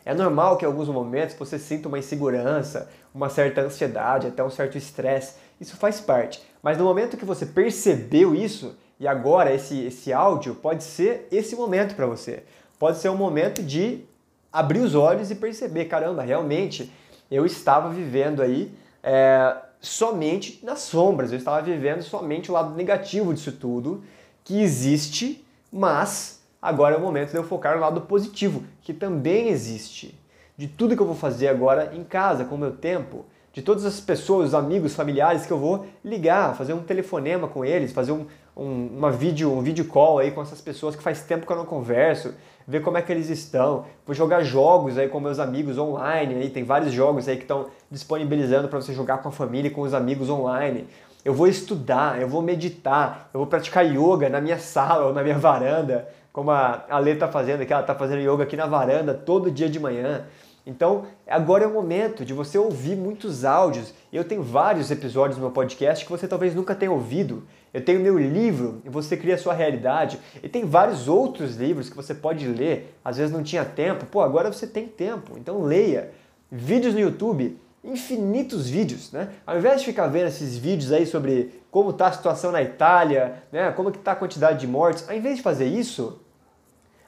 É 0.05 0.13
normal 0.13 0.57
que 0.57 0.65
em 0.65 0.67
alguns 0.67 0.87
momentos 0.87 1.35
você 1.35 1.57
sinta 1.57 1.87
uma 1.87 1.99
insegurança, 1.99 2.89
uma 3.13 3.29
certa 3.29 3.61
ansiedade, 3.61 4.27
até 4.27 4.43
um 4.43 4.49
certo 4.49 4.77
estresse. 4.77 5.35
Isso 5.59 5.75
faz 5.75 5.99
parte. 5.99 6.41
Mas 6.61 6.77
no 6.77 6.83
momento 6.83 7.17
que 7.17 7.25
você 7.25 7.45
percebeu 7.45 8.35
isso, 8.35 8.75
e 8.99 9.07
agora 9.07 9.53
esse, 9.53 9.79
esse 9.85 10.11
áudio 10.11 10.55
pode 10.55 10.83
ser 10.83 11.27
esse 11.31 11.55
momento 11.55 11.95
para 11.95 12.05
você. 12.05 12.43
Pode 12.77 12.97
ser 12.97 13.09
um 13.09 13.15
momento 13.15 13.63
de 13.63 14.03
abrir 14.51 14.79
os 14.79 14.95
olhos 14.95 15.31
e 15.31 15.35
perceber, 15.35 15.85
caramba, 15.85 16.21
realmente 16.23 16.91
eu 17.29 17.45
estava 17.45 17.89
vivendo 17.89 18.41
aí 18.41 18.73
é, 19.03 19.55
somente 19.79 20.59
nas 20.63 20.79
sombras, 20.79 21.31
eu 21.31 21.37
estava 21.37 21.61
vivendo 21.61 22.01
somente 22.01 22.49
o 22.49 22.53
lado 22.53 22.75
negativo 22.75 23.33
disso 23.33 23.53
tudo, 23.53 24.03
que 24.43 24.61
existe, 24.61 25.45
mas 25.71 26.41
agora 26.61 26.95
é 26.95 26.97
o 26.97 27.01
momento 27.01 27.31
de 27.31 27.37
eu 27.37 27.43
focar 27.43 27.75
no 27.75 27.81
lado 27.81 28.01
positivo, 28.01 28.63
que 28.81 28.93
também 28.93 29.49
existe. 29.49 30.17
de 30.57 30.67
tudo 30.67 30.93
que 30.93 31.01
eu 31.01 31.05
vou 31.05 31.15
fazer 31.15 31.47
agora 31.47 31.95
em 31.95 32.03
casa, 32.03 32.43
com 32.43 32.55
o 32.55 32.57
meu 32.57 32.75
tempo, 32.75 33.25
de 33.51 33.61
todas 33.61 33.85
as 33.85 33.99
pessoas, 33.99 34.49
os 34.49 34.53
amigos, 34.53 34.93
familiares 34.93 35.45
que 35.45 35.51
eu 35.51 35.57
vou 35.57 35.85
ligar, 36.03 36.55
fazer 36.55 36.73
um 36.73 36.81
telefonema 36.81 37.47
com 37.47 37.65
eles, 37.65 37.91
fazer 37.91 38.11
um, 38.11 38.25
um, 38.55 38.87
uma 38.97 39.11
vídeo, 39.11 39.51
um 39.51 39.61
vídeo 39.61 39.85
call 39.85 40.19
aí 40.19 40.31
com 40.31 40.41
essas 40.41 40.61
pessoas 40.61 40.95
que 40.95 41.01
faz 41.01 41.21
tempo 41.21 41.45
que 41.45 41.51
eu 41.51 41.57
não 41.57 41.65
converso, 41.65 42.33
ver 42.67 42.81
como 42.81 42.97
é 42.97 43.01
que 43.01 43.11
eles 43.11 43.29
estão. 43.29 43.85
Vou 44.05 44.13
jogar 44.13 44.43
jogos 44.43 44.97
aí 44.97 45.07
com 45.07 45.19
meus 45.19 45.39
amigos 45.39 45.77
online, 45.77 46.35
aí 46.35 46.49
tem 46.49 46.63
vários 46.63 46.93
jogos 46.93 47.27
aí 47.27 47.35
que 47.37 47.43
estão 47.43 47.67
disponibilizando 47.89 48.67
para 48.67 48.79
você 48.79 48.93
jogar 48.93 49.17
com 49.19 49.29
a 49.29 49.31
família 49.31 49.69
e 49.69 49.71
com 49.71 49.81
os 49.81 49.93
amigos 49.93 50.29
online. 50.29 50.87
Eu 51.25 51.33
vou 51.33 51.47
estudar, 51.47 52.21
eu 52.21 52.29
vou 52.29 52.41
meditar, 52.41 53.29
eu 53.33 53.39
vou 53.39 53.47
praticar 53.47 53.85
yoga 53.85 54.29
na 54.29 54.39
minha 54.39 54.59
sala 54.59 55.07
ou 55.07 55.13
na 55.13 55.23
minha 55.23 55.37
varanda, 55.37 56.07
como 56.31 56.51
a 56.51 56.99
Lê 56.99 57.13
está 57.13 57.27
fazendo 57.27 57.61
aqui, 57.61 57.73
ela 57.73 57.81
está 57.81 57.95
fazendo 57.95 58.21
yoga 58.21 58.43
aqui 58.43 58.55
na 58.55 58.67
varanda 58.67 59.13
todo 59.13 59.51
dia 59.51 59.67
de 59.67 59.79
manhã. 59.79 60.23
Então, 60.69 61.07
agora 61.27 61.63
é 61.63 61.67
o 61.67 61.73
momento 61.73 62.23
de 62.23 62.31
você 62.31 62.55
ouvir 62.55 62.95
muitos 62.95 63.43
áudios. 63.43 63.91
Eu 64.13 64.23
tenho 64.23 64.43
vários 64.43 64.91
episódios 64.91 65.35
no 65.35 65.45
meu 65.45 65.51
podcast 65.51 66.05
que 66.05 66.11
você 66.11 66.27
talvez 66.27 66.53
nunca 66.53 66.75
tenha 66.75 66.91
ouvido. 66.91 67.41
Eu 67.73 67.83
tenho 67.83 67.99
meu 67.99 68.19
livro, 68.19 68.79
Você 68.85 69.17
Cria 69.17 69.33
a 69.33 69.37
Sua 69.39 69.55
Realidade. 69.55 70.19
E 70.43 70.47
tem 70.47 70.65
vários 70.65 71.07
outros 71.07 71.55
livros 71.55 71.89
que 71.89 71.95
você 71.95 72.13
pode 72.13 72.47
ler. 72.47 72.95
Às 73.03 73.17
vezes 73.17 73.33
não 73.33 73.41
tinha 73.41 73.65
tempo. 73.65 74.05
Pô, 74.05 74.21
agora 74.21 74.53
você 74.53 74.67
tem 74.67 74.87
tempo. 74.87 75.39
Então 75.39 75.63
leia. 75.63 76.11
Vídeos 76.51 76.93
no 76.93 76.99
YouTube, 76.99 77.59
infinitos 77.83 78.69
vídeos, 78.69 79.11
né? 79.11 79.29
Ao 79.47 79.57
invés 79.57 79.79
de 79.79 79.87
ficar 79.87 80.05
vendo 80.05 80.27
esses 80.27 80.55
vídeos 80.55 80.91
aí 80.91 81.07
sobre 81.07 81.63
como 81.71 81.89
está 81.89 82.07
a 82.07 82.11
situação 82.11 82.51
na 82.51 82.61
Itália, 82.61 83.41
né? 83.51 83.71
como 83.71 83.89
está 83.89 84.11
a 84.11 84.15
quantidade 84.15 84.59
de 84.59 84.67
mortes, 84.67 85.09
ao 85.09 85.15
invés 85.15 85.37
de 85.37 85.41
fazer 85.41 85.65
isso, 85.65 86.21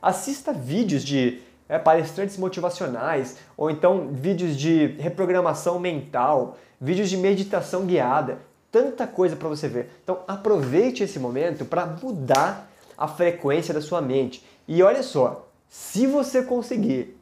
assista 0.02 0.52
vídeos 0.52 1.04
de 1.04 1.42
é, 1.72 1.80
palestrantes 1.80 2.38
motivacionais, 2.38 3.38
ou 3.56 3.72
então 3.72 4.10
vídeos 4.12 4.58
de 4.58 4.88
reprogramação 5.00 5.80
mental, 5.80 6.58
vídeos 6.82 7.10
de 7.10 7.16
meditação 7.16 7.86
guiada, 7.86 8.40
tanta 8.70 9.08
coisa 9.08 9.38
para 9.38 9.48
você 9.48 9.70
ver. 9.70 9.90
Então 10.04 10.20
aproveite 10.28 11.02
esse 11.02 11.18
momento 11.18 11.64
para 11.64 11.86
mudar 11.86 12.70
a 12.98 13.08
frequência 13.08 13.74
da 13.74 13.80
sua 13.80 14.02
mente. 14.02 14.46
E 14.68 14.84
olha 14.84 15.02
só, 15.02 15.48
se 15.70 16.06
você 16.06 16.44
conseguir 16.44 17.18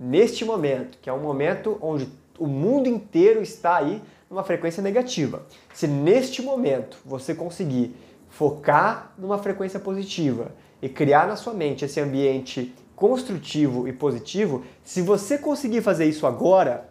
neste 0.00 0.44
momento, 0.44 0.98
que 1.00 1.08
é 1.08 1.12
um 1.12 1.20
momento 1.20 1.78
onde 1.80 2.08
o 2.36 2.48
mundo 2.48 2.88
inteiro 2.88 3.40
está 3.40 3.76
aí 3.76 4.02
numa 4.28 4.42
frequência 4.42 4.82
negativa, 4.82 5.46
se 5.72 5.86
neste 5.86 6.42
momento 6.42 6.98
você 7.04 7.36
conseguir 7.36 7.94
focar 8.28 9.12
numa 9.16 9.38
frequência 9.38 9.78
positiva 9.78 10.50
e 10.80 10.88
criar 10.88 11.28
na 11.28 11.36
sua 11.36 11.54
mente 11.54 11.84
esse 11.84 12.00
ambiente 12.00 12.74
construtivo 12.94 13.88
e 13.88 13.92
positivo, 13.92 14.64
se 14.84 15.02
você 15.02 15.38
conseguir 15.38 15.82
fazer 15.82 16.04
isso 16.04 16.26
agora, 16.26 16.88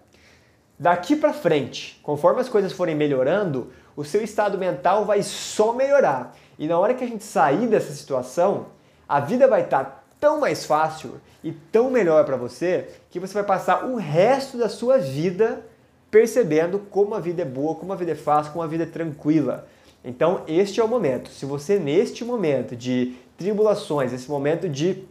daqui 0.77 1.15
para 1.15 1.33
frente, 1.33 1.99
conforme 2.01 2.41
as 2.41 2.49
coisas 2.49 2.71
forem 2.71 2.95
melhorando, 2.95 3.71
o 3.95 4.03
seu 4.03 4.23
estado 4.23 4.57
mental 4.57 5.05
vai 5.05 5.21
só 5.21 5.73
melhorar. 5.73 6.35
E 6.57 6.67
na 6.67 6.77
hora 6.77 6.93
que 6.93 7.03
a 7.03 7.07
gente 7.07 7.23
sair 7.23 7.67
dessa 7.67 7.93
situação, 7.93 8.67
a 9.07 9.19
vida 9.19 9.47
vai 9.47 9.61
estar 9.61 9.83
tá 9.83 10.03
tão 10.19 10.39
mais 10.39 10.65
fácil 10.65 11.19
e 11.43 11.51
tão 11.51 11.89
melhor 11.89 12.23
para 12.25 12.37
você 12.37 12.89
que 13.09 13.19
você 13.19 13.33
vai 13.33 13.43
passar 13.43 13.85
o 13.85 13.95
resto 13.95 14.57
da 14.57 14.69
sua 14.69 14.97
vida 14.97 15.65
percebendo 16.09 16.77
como 16.77 17.15
a 17.15 17.19
vida 17.19 17.41
é 17.41 17.45
boa, 17.45 17.75
como 17.75 17.93
a 17.93 17.95
vida 17.95 18.11
é 18.11 18.15
fácil, 18.15 18.51
como 18.51 18.63
a 18.63 18.67
vida 18.67 18.83
é 18.83 18.87
tranquila. 18.87 19.67
Então, 20.03 20.43
este 20.47 20.79
é 20.79 20.83
o 20.83 20.87
momento. 20.87 21.29
Se 21.29 21.45
você 21.45 21.79
neste 21.79 22.25
momento 22.25 22.75
de 22.75 23.15
tribulações, 23.37 24.11
esse 24.11 24.29
momento 24.29 24.67
de 24.67 25.05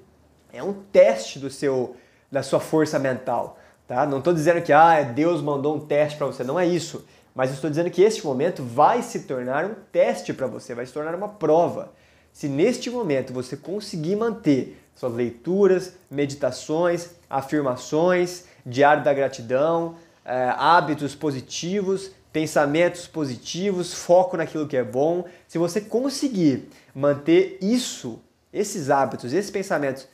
é 0.52 0.62
um 0.62 0.72
teste 0.72 1.38
do 1.38 1.50
seu, 1.50 1.96
da 2.30 2.42
sua 2.42 2.60
força 2.60 2.98
mental. 2.98 3.58
Tá? 3.86 4.06
Não 4.06 4.18
estou 4.18 4.32
dizendo 4.32 4.62
que 4.62 4.72
ah, 4.72 5.02
Deus 5.02 5.42
mandou 5.42 5.76
um 5.76 5.80
teste 5.80 6.16
para 6.16 6.26
você, 6.26 6.44
não 6.44 6.58
é 6.58 6.66
isso. 6.66 7.04
Mas 7.34 7.52
estou 7.52 7.70
dizendo 7.70 7.90
que 7.90 8.02
este 8.02 8.24
momento 8.24 8.62
vai 8.62 9.02
se 9.02 9.20
tornar 9.20 9.64
um 9.64 9.74
teste 9.92 10.32
para 10.32 10.46
você, 10.46 10.74
vai 10.74 10.86
se 10.86 10.92
tornar 10.92 11.14
uma 11.14 11.28
prova. 11.28 11.92
Se 12.32 12.48
neste 12.48 12.90
momento 12.90 13.32
você 13.32 13.56
conseguir 13.56 14.16
manter 14.16 14.80
suas 14.94 15.14
leituras, 15.14 15.94
meditações, 16.10 17.10
afirmações, 17.28 18.44
diário 18.64 19.02
da 19.02 19.14
gratidão, 19.14 19.96
é, 20.24 20.52
hábitos 20.56 21.14
positivos, 21.14 22.10
pensamentos 22.32 23.06
positivos, 23.06 23.92
foco 23.92 24.36
naquilo 24.36 24.68
que 24.68 24.76
é 24.76 24.84
bom, 24.84 25.24
se 25.48 25.58
você 25.58 25.80
conseguir 25.80 26.68
manter 26.94 27.58
isso, 27.60 28.20
esses 28.52 28.90
hábitos, 28.90 29.32
esses 29.32 29.50
pensamentos 29.50 30.06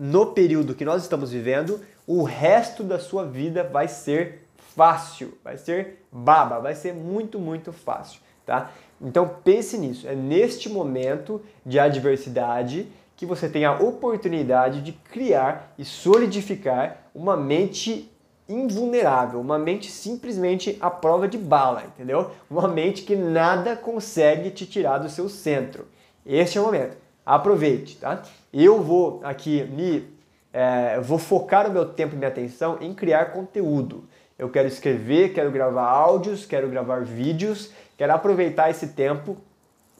no 0.00 0.28
período 0.28 0.74
que 0.74 0.82
nós 0.82 1.02
estamos 1.02 1.30
vivendo, 1.30 1.78
o 2.06 2.22
resto 2.22 2.82
da 2.82 2.98
sua 2.98 3.26
vida 3.26 3.62
vai 3.62 3.86
ser 3.86 4.46
fácil, 4.74 5.36
vai 5.44 5.58
ser 5.58 6.06
baba, 6.10 6.58
vai 6.58 6.74
ser 6.74 6.94
muito, 6.94 7.38
muito 7.38 7.70
fácil, 7.70 8.18
tá? 8.46 8.70
Então 8.98 9.28
pense 9.44 9.76
nisso, 9.76 10.08
é 10.08 10.14
neste 10.14 10.70
momento 10.70 11.42
de 11.66 11.78
adversidade 11.78 12.88
que 13.14 13.26
você 13.26 13.46
tem 13.46 13.66
a 13.66 13.74
oportunidade 13.74 14.80
de 14.80 14.92
criar 14.92 15.74
e 15.76 15.84
solidificar 15.84 17.10
uma 17.14 17.36
mente 17.36 18.10
invulnerável, 18.48 19.38
uma 19.38 19.58
mente 19.58 19.90
simplesmente 19.90 20.78
à 20.80 20.88
prova 20.88 21.28
de 21.28 21.36
bala, 21.36 21.84
entendeu? 21.84 22.30
Uma 22.48 22.66
mente 22.66 23.02
que 23.02 23.14
nada 23.14 23.76
consegue 23.76 24.50
te 24.50 24.64
tirar 24.64 24.96
do 24.96 25.10
seu 25.10 25.28
centro. 25.28 25.86
Este 26.24 26.56
é 26.56 26.60
o 26.62 26.64
momento 26.64 27.09
aproveite, 27.34 27.96
tá? 27.96 28.22
Eu 28.52 28.82
vou 28.82 29.20
aqui 29.22 29.64
me 29.64 30.20
é, 30.52 30.98
vou 31.00 31.18
focar 31.18 31.68
o 31.68 31.72
meu 31.72 31.86
tempo 31.86 32.14
e 32.14 32.18
minha 32.18 32.28
atenção 32.28 32.78
em 32.80 32.92
criar 32.92 33.26
conteúdo. 33.26 34.04
Eu 34.36 34.48
quero 34.48 34.66
escrever, 34.66 35.32
quero 35.32 35.50
gravar 35.50 35.88
áudios, 35.88 36.44
quero 36.44 36.68
gravar 36.68 37.02
vídeos, 37.02 37.70
quero 37.96 38.12
aproveitar 38.12 38.68
esse 38.68 38.88
tempo 38.88 39.36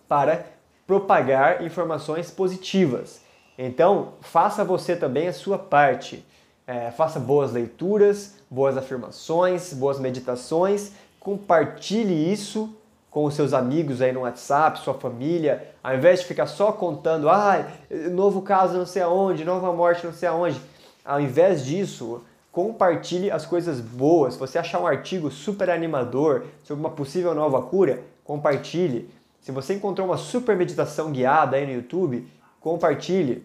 para 0.08 0.44
propagar 0.86 1.62
informações 1.62 2.30
positivas. 2.30 3.20
Então, 3.56 4.14
faça 4.20 4.64
você 4.64 4.96
também 4.96 5.28
a 5.28 5.32
sua 5.32 5.58
parte. 5.58 6.24
É, 6.66 6.90
faça 6.90 7.20
boas 7.20 7.52
leituras, 7.52 8.36
boas 8.50 8.76
afirmações, 8.76 9.72
boas 9.72 10.00
meditações, 10.00 10.92
compartilhe 11.20 12.32
isso 12.32 12.74
com 13.10 13.24
os 13.24 13.34
seus 13.34 13.52
amigos 13.52 14.00
aí 14.00 14.12
no 14.12 14.20
WhatsApp, 14.20 14.78
sua 14.78 14.94
família, 14.94 15.74
ao 15.82 15.94
invés 15.96 16.20
de 16.20 16.26
ficar 16.26 16.46
só 16.46 16.70
contando, 16.70 17.28
ah, 17.28 17.66
novo 18.12 18.42
caso 18.42 18.78
não 18.78 18.86
sei 18.86 19.02
aonde, 19.02 19.44
nova 19.44 19.72
morte 19.72 20.06
não 20.06 20.12
sei 20.12 20.28
aonde, 20.28 20.60
ao 21.04 21.20
invés 21.20 21.64
disso, 21.64 22.22
compartilhe 22.52 23.30
as 23.30 23.44
coisas 23.44 23.80
boas. 23.80 24.34
Se 24.34 24.40
você 24.40 24.58
achar 24.58 24.80
um 24.80 24.86
artigo 24.86 25.30
super 25.30 25.70
animador 25.70 26.44
sobre 26.62 26.80
uma 26.80 26.90
possível 26.90 27.34
nova 27.34 27.60
cura, 27.62 28.02
compartilhe. 28.24 29.10
Se 29.40 29.50
você 29.50 29.74
encontrou 29.74 30.06
uma 30.06 30.16
super 30.16 30.56
meditação 30.56 31.10
guiada 31.10 31.56
aí 31.56 31.66
no 31.66 31.72
YouTube, 31.72 32.28
compartilhe. 32.60 33.44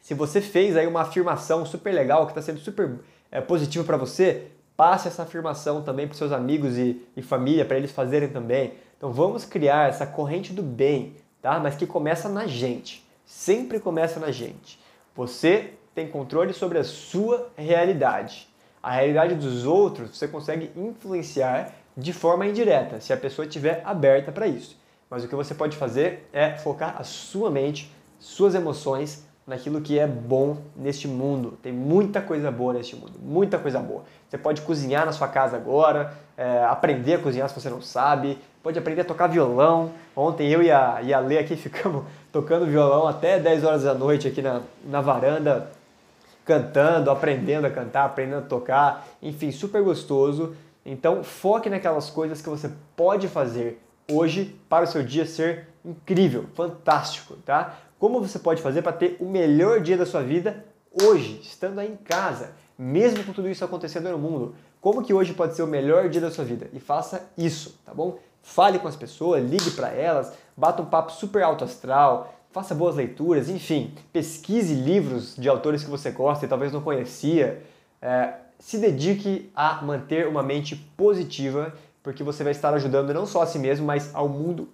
Se 0.00 0.14
você 0.14 0.40
fez 0.40 0.76
aí 0.76 0.86
uma 0.86 1.02
afirmação 1.02 1.66
super 1.66 1.92
legal 1.92 2.24
que 2.24 2.32
está 2.32 2.42
sendo 2.42 2.58
super 2.58 2.98
é, 3.30 3.40
positivo 3.40 3.84
para 3.84 3.96
você, 3.96 4.46
passe 4.76 5.08
essa 5.08 5.24
afirmação 5.24 5.82
também 5.82 6.06
para 6.06 6.16
seus 6.16 6.32
amigos 6.32 6.78
e, 6.78 7.04
e 7.16 7.20
família, 7.20 7.64
para 7.64 7.76
eles 7.76 7.90
fazerem 7.90 8.28
também. 8.28 8.72
Então 8.98 9.12
vamos 9.12 9.44
criar 9.44 9.88
essa 9.88 10.04
corrente 10.04 10.52
do 10.52 10.62
bem, 10.62 11.14
tá? 11.40 11.60
Mas 11.60 11.76
que 11.76 11.86
começa 11.86 12.28
na 12.28 12.48
gente. 12.48 13.06
Sempre 13.24 13.78
começa 13.78 14.18
na 14.18 14.32
gente. 14.32 14.78
Você 15.14 15.74
tem 15.94 16.08
controle 16.08 16.52
sobre 16.52 16.78
a 16.78 16.84
sua 16.84 17.48
realidade. 17.56 18.48
A 18.82 18.90
realidade 18.90 19.36
dos 19.36 19.64
outros 19.64 20.18
você 20.18 20.26
consegue 20.26 20.72
influenciar 20.76 21.72
de 21.96 22.12
forma 22.12 22.46
indireta, 22.46 23.00
se 23.00 23.12
a 23.12 23.16
pessoa 23.16 23.46
estiver 23.46 23.82
aberta 23.84 24.30
para 24.30 24.46
isso. 24.46 24.76
Mas 25.10 25.24
o 25.24 25.28
que 25.28 25.34
você 25.34 25.54
pode 25.54 25.76
fazer 25.76 26.28
é 26.32 26.56
focar 26.56 26.96
a 26.98 27.04
sua 27.04 27.50
mente, 27.50 27.92
suas 28.18 28.54
emoções 28.54 29.26
naquilo 29.46 29.80
que 29.80 29.98
é 29.98 30.06
bom 30.06 30.58
neste 30.76 31.08
mundo. 31.08 31.58
Tem 31.62 31.72
muita 31.72 32.20
coisa 32.20 32.50
boa 32.50 32.74
neste 32.74 32.94
mundo, 32.94 33.14
muita 33.20 33.58
coisa 33.58 33.80
boa. 33.80 34.04
Você 34.28 34.36
pode 34.36 34.60
cozinhar 34.60 35.06
na 35.06 35.12
sua 35.12 35.26
casa 35.26 35.56
agora, 35.56 36.14
é, 36.36 36.64
aprender 36.64 37.14
a 37.14 37.18
cozinhar 37.18 37.48
se 37.48 37.58
você 37.58 37.70
não 37.70 37.80
sabe, 37.80 38.38
pode 38.68 38.78
aprender 38.78 39.00
a 39.00 39.04
tocar 39.04 39.28
violão. 39.28 39.92
Ontem 40.14 40.50
eu 40.50 40.62
e 40.62 40.70
a, 40.70 41.00
e 41.02 41.14
a 41.14 41.20
Lê 41.20 41.38
aqui 41.38 41.56
ficamos 41.56 42.04
tocando 42.30 42.66
violão 42.66 43.06
até 43.06 43.38
10 43.38 43.64
horas 43.64 43.82
da 43.82 43.94
noite 43.94 44.28
aqui 44.28 44.42
na, 44.42 44.60
na 44.84 45.00
varanda, 45.00 45.70
cantando, 46.44 47.10
aprendendo 47.10 47.66
a 47.66 47.70
cantar, 47.70 48.04
aprendendo 48.04 48.40
a 48.40 48.42
tocar, 48.42 49.08
enfim, 49.22 49.50
super 49.50 49.82
gostoso. 49.82 50.54
Então 50.84 51.24
foque 51.24 51.70
naquelas 51.70 52.10
coisas 52.10 52.42
que 52.42 52.48
você 52.50 52.70
pode 52.94 53.26
fazer 53.26 53.80
hoje 54.10 54.54
para 54.68 54.84
o 54.84 54.86
seu 54.86 55.02
dia 55.02 55.24
ser 55.24 55.68
incrível, 55.82 56.44
fantástico, 56.54 57.36
tá? 57.46 57.74
Como 57.98 58.20
você 58.20 58.38
pode 58.38 58.60
fazer 58.60 58.82
para 58.82 58.92
ter 58.92 59.16
o 59.18 59.24
melhor 59.24 59.80
dia 59.80 59.96
da 59.96 60.04
sua 60.04 60.22
vida 60.22 60.62
hoje, 61.02 61.40
estando 61.42 61.78
aí 61.78 61.90
em 61.90 61.96
casa, 61.96 62.52
mesmo 62.78 63.24
com 63.24 63.32
tudo 63.32 63.48
isso 63.48 63.64
acontecendo 63.64 64.10
no 64.10 64.18
mundo? 64.18 64.54
Como 64.80 65.02
que 65.02 65.12
hoje 65.12 65.34
pode 65.34 65.56
ser 65.56 65.62
o 65.62 65.66
melhor 65.66 66.08
dia 66.08 66.20
da 66.20 66.30
sua 66.30 66.44
vida? 66.44 66.68
E 66.72 66.78
faça 66.78 67.28
isso, 67.36 67.78
tá 67.84 67.92
bom? 67.92 68.18
Fale 68.42 68.78
com 68.78 68.88
as 68.88 68.96
pessoas, 68.96 69.48
ligue 69.48 69.70
para 69.72 69.88
elas, 69.90 70.32
bata 70.56 70.82
um 70.82 70.86
papo 70.86 71.12
super 71.12 71.42
alto 71.42 71.64
astral, 71.64 72.34
faça 72.50 72.74
boas 72.74 72.96
leituras, 72.96 73.48
enfim, 73.48 73.94
pesquise 74.12 74.74
livros 74.74 75.36
de 75.36 75.48
autores 75.48 75.84
que 75.84 75.90
você 75.90 76.10
gosta 76.10 76.44
e 76.44 76.48
talvez 76.48 76.72
não 76.72 76.80
conhecia. 76.80 77.62
É, 78.00 78.34
se 78.58 78.78
dedique 78.78 79.50
a 79.54 79.82
manter 79.82 80.26
uma 80.26 80.42
mente 80.42 80.74
positiva, 80.74 81.72
porque 82.02 82.22
você 82.22 82.42
vai 82.42 82.52
estar 82.52 82.72
ajudando 82.74 83.12
não 83.12 83.26
só 83.26 83.42
a 83.42 83.46
si 83.46 83.58
mesmo, 83.58 83.86
mas 83.86 84.14
ao 84.14 84.28
mundo 84.28 84.68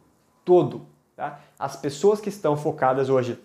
todo. 0.44 0.86
Tá? 1.16 1.40
As 1.58 1.76
pessoas 1.76 2.20
que 2.20 2.28
estão 2.28 2.56
focadas 2.56 3.08
hoje 3.08 3.38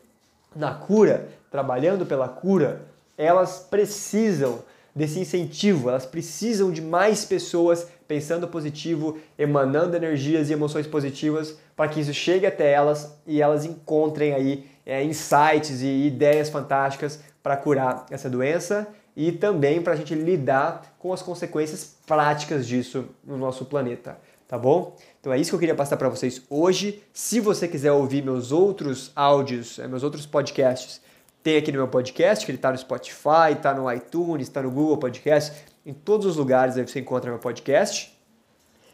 na 0.55 0.74
cura, 0.74 1.30
trabalhando 1.51 2.05
pela 2.05 2.28
cura, 2.28 2.86
elas 3.17 3.59
precisam 3.70 4.59
desse 4.95 5.20
incentivo, 5.20 5.89
elas 5.89 6.05
precisam 6.05 6.72
de 6.72 6.82
mais 6.82 7.26
pessoas 7.26 7.88
pensando 8.10 8.47
positivo, 8.47 9.20
emanando 9.38 9.95
energias 9.95 10.49
e 10.49 10.53
emoções 10.53 10.88
positivas 10.88 11.55
para 11.76 11.88
que 11.88 11.99
isso 11.99 12.12
chegue 12.12 12.47
até 12.47 12.72
elas 12.72 13.16
e 13.28 13.39
elas 13.39 13.66
encontrem 13.66 14.34
aí 14.34 14.66
é, 14.84 15.03
insights 15.03 15.84
e 15.84 16.07
ideias 16.07 16.49
fantásticas 16.49 17.20
para 17.43 17.55
curar 17.55 18.07
essa 18.10 18.28
doença 18.28 18.88
e 19.16 19.32
também 19.32 19.80
para 19.80 19.93
a 19.93 19.95
gente 19.95 20.16
lidar 20.16 20.95
com 20.97 21.14
as 21.14 21.22
consequências 21.22 21.97
práticas 22.07 22.68
disso 22.68 23.05
no 23.24 23.38
nosso 23.38 23.64
planeta, 23.66 24.18
tá 24.47 24.57
bom? 24.57 24.97
Então 25.20 25.32
é 25.32 25.38
isso 25.38 25.51
que 25.51 25.55
eu 25.55 25.60
queria 25.60 25.76
passar 25.76 25.95
para 25.95 26.10
vocês 26.10 26.41
hoje. 26.49 27.03
Se 27.14 27.39
você 27.39 27.68
quiser 27.68 27.91
ouvir 27.91 28.24
meus 28.24 28.51
outros 28.51 29.12
áudios, 29.16 29.78
é, 29.78 29.88
meus 29.88 30.01
outros 30.01 30.26
podcasts, 30.26 30.99
tem 31.42 31.58
aqui 31.58 31.72
no 31.72 31.78
meu 31.78 31.88
podcast, 31.88 32.46
que 32.46 32.52
ele 32.52 32.58
está 32.58 32.72
no 32.72 32.78
Spotify, 32.78 33.54
está 33.56 33.74
no 33.74 33.92
iTunes, 33.92 34.48
está 34.48 34.62
no 34.62 34.70
Google 34.70 34.98
Podcast, 34.98 35.54
em 35.86 35.94
todos 35.94 36.26
os 36.26 36.36
lugares 36.36 36.78
aí 36.78 36.86
você 36.86 37.00
encontra 37.00 37.30
meu 37.30 37.40
podcast. 37.40 38.18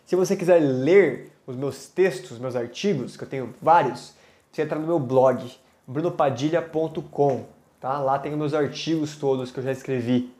Se 0.05 0.15
você 0.15 0.35
quiser 0.35 0.59
ler 0.59 1.31
os 1.47 1.55
meus 1.55 1.87
textos, 1.87 2.37
meus 2.37 2.55
artigos, 2.55 3.17
que 3.17 3.23
eu 3.23 3.27
tenho 3.27 3.53
vários, 3.61 4.13
você 4.51 4.61
entra 4.61 4.77
no 4.77 4.85
meu 4.85 4.99
blog, 4.99 5.51
brunopadilha.com, 5.87 7.45
tá? 7.79 7.99
Lá 7.99 8.19
tem 8.19 8.31
os 8.31 8.37
meus 8.37 8.53
artigos 8.53 9.15
todos 9.15 9.51
que 9.51 9.59
eu 9.59 9.63
já 9.63 9.71
escrevi. 9.71 10.31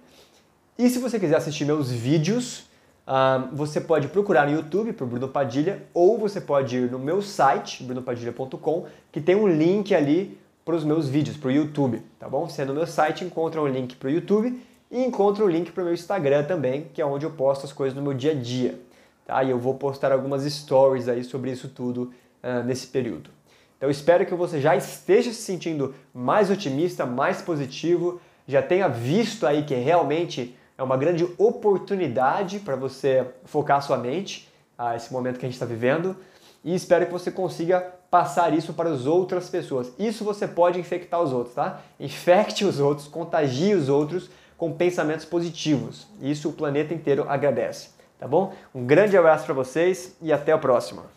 E 0.78 0.90
se 0.90 1.00
você 1.00 1.20
quiser 1.20 1.38
assistir 1.38 1.66
meus 1.66 1.92
vídeos, 1.92 2.70
uh, 3.08 3.50
você 3.54 3.82
pode 3.82 4.08
procurar 4.10 4.46
no 4.46 4.54
YouTube 4.54 4.94
por 4.94 5.08
Bruno 5.08 5.28
Padilha 5.28 5.84
ou 5.94 6.18
você 6.20 6.40
pode 6.40 6.78
ir 6.78 6.92
no 6.92 7.00
meu 7.00 7.22
site, 7.22 7.84
brunopadilha.com, 7.84 8.86
que 9.12 9.20
tem 9.20 9.36
um 9.36 9.48
link 9.48 9.96
ali 9.96 10.38
para 10.66 10.76
os 10.76 10.84
meus 10.84 11.08
vídeos, 11.08 11.38
para 11.38 11.50
o 11.50 11.52
YouTube, 11.52 12.02
tá 12.20 12.28
bom? 12.28 12.50
Você 12.50 12.66
no 12.66 12.74
meu 12.74 12.88
site 12.88 13.24
encontra 13.24 13.62
um 13.62 13.68
link 13.68 13.96
para 13.96 14.08
o 14.08 14.12
YouTube 14.12 14.60
e 14.90 15.04
encontra 15.04 15.44
o 15.44 15.48
um 15.48 15.50
link 15.50 15.72
para 15.72 15.82
o 15.82 15.86
meu 15.86 15.94
Instagram 15.94 16.44
também, 16.44 16.88
que 16.92 17.00
é 17.00 17.06
onde 17.06 17.24
eu 17.24 17.30
posto 17.30 17.66
as 17.66 17.72
coisas 17.72 17.96
no 17.96 18.02
meu 18.02 18.16
dia 18.16 18.32
a 18.32 18.34
dia, 18.34 18.80
tá? 19.28 19.44
E 19.44 19.52
eu 19.52 19.60
vou 19.60 19.76
postar 19.76 20.12
algumas 20.12 20.44
stories 20.44 21.08
aí 21.08 21.24
sobre 21.24 21.52
isso 21.52 21.70
tudo 21.70 22.12
uh, 22.44 22.64
nesse 22.66 22.88
período. 22.88 23.30
Então 23.78 23.92
espero 23.92 24.26
que 24.26 24.34
você 24.34 24.60
já 24.60 24.76
esteja 24.76 25.32
se 25.32 25.44
sentindo 25.44 25.94
mais 26.12 26.50
otimista, 26.50 27.06
mais 27.06 27.44
positivo, 27.44 28.20
já 28.48 28.62
tenha 28.62 28.88
visto 28.88 29.46
aí 29.46 29.64
que 29.64 29.76
realmente 29.76 30.58
é 30.76 30.82
uma 30.82 30.98
grande 30.98 31.28
oportunidade 31.38 32.60
para 32.60 32.76
você 32.76 33.28
focar 33.44 33.84
sua 33.84 33.98
mente, 33.98 34.50
a 34.78 34.96
esse 34.96 35.14
momento 35.14 35.38
que 35.38 35.46
a 35.46 35.48
gente 35.48 35.56
está 35.56 35.66
vivendo, 35.66 36.18
e 36.64 36.74
espero 36.74 37.06
que 37.06 37.12
você 37.12 37.30
consiga 37.30 37.95
passar 38.10 38.54
isso 38.54 38.74
para 38.74 38.90
as 38.90 39.06
outras 39.06 39.50
pessoas. 39.50 39.92
Isso 39.98 40.24
você 40.24 40.48
pode 40.48 40.80
infectar 40.80 41.22
os 41.22 41.32
outros, 41.34 41.56
tá? 41.56 41.82
Infecte 42.00 42.66
os 42.66 42.80
outros, 42.80 43.08
contagie 43.08 43.74
os 43.74 43.90
outros 43.90 44.30
com 44.58 44.72
pensamentos 44.72 45.26
positivos. 45.26 46.08
Isso 46.22 46.50
o 46.50 46.54
planeta 46.54 46.94
inteiro 46.94 47.26
agradece, 47.28 47.90
tá 48.20 48.28
bom? 48.28 48.54
Um 48.74 48.86
grande 48.86 49.18
abraço 49.18 49.46
para 49.46 49.54
vocês 49.54 50.16
e 50.22 50.32
até 50.32 50.52
a 50.52 50.58
próxima. 50.58 51.15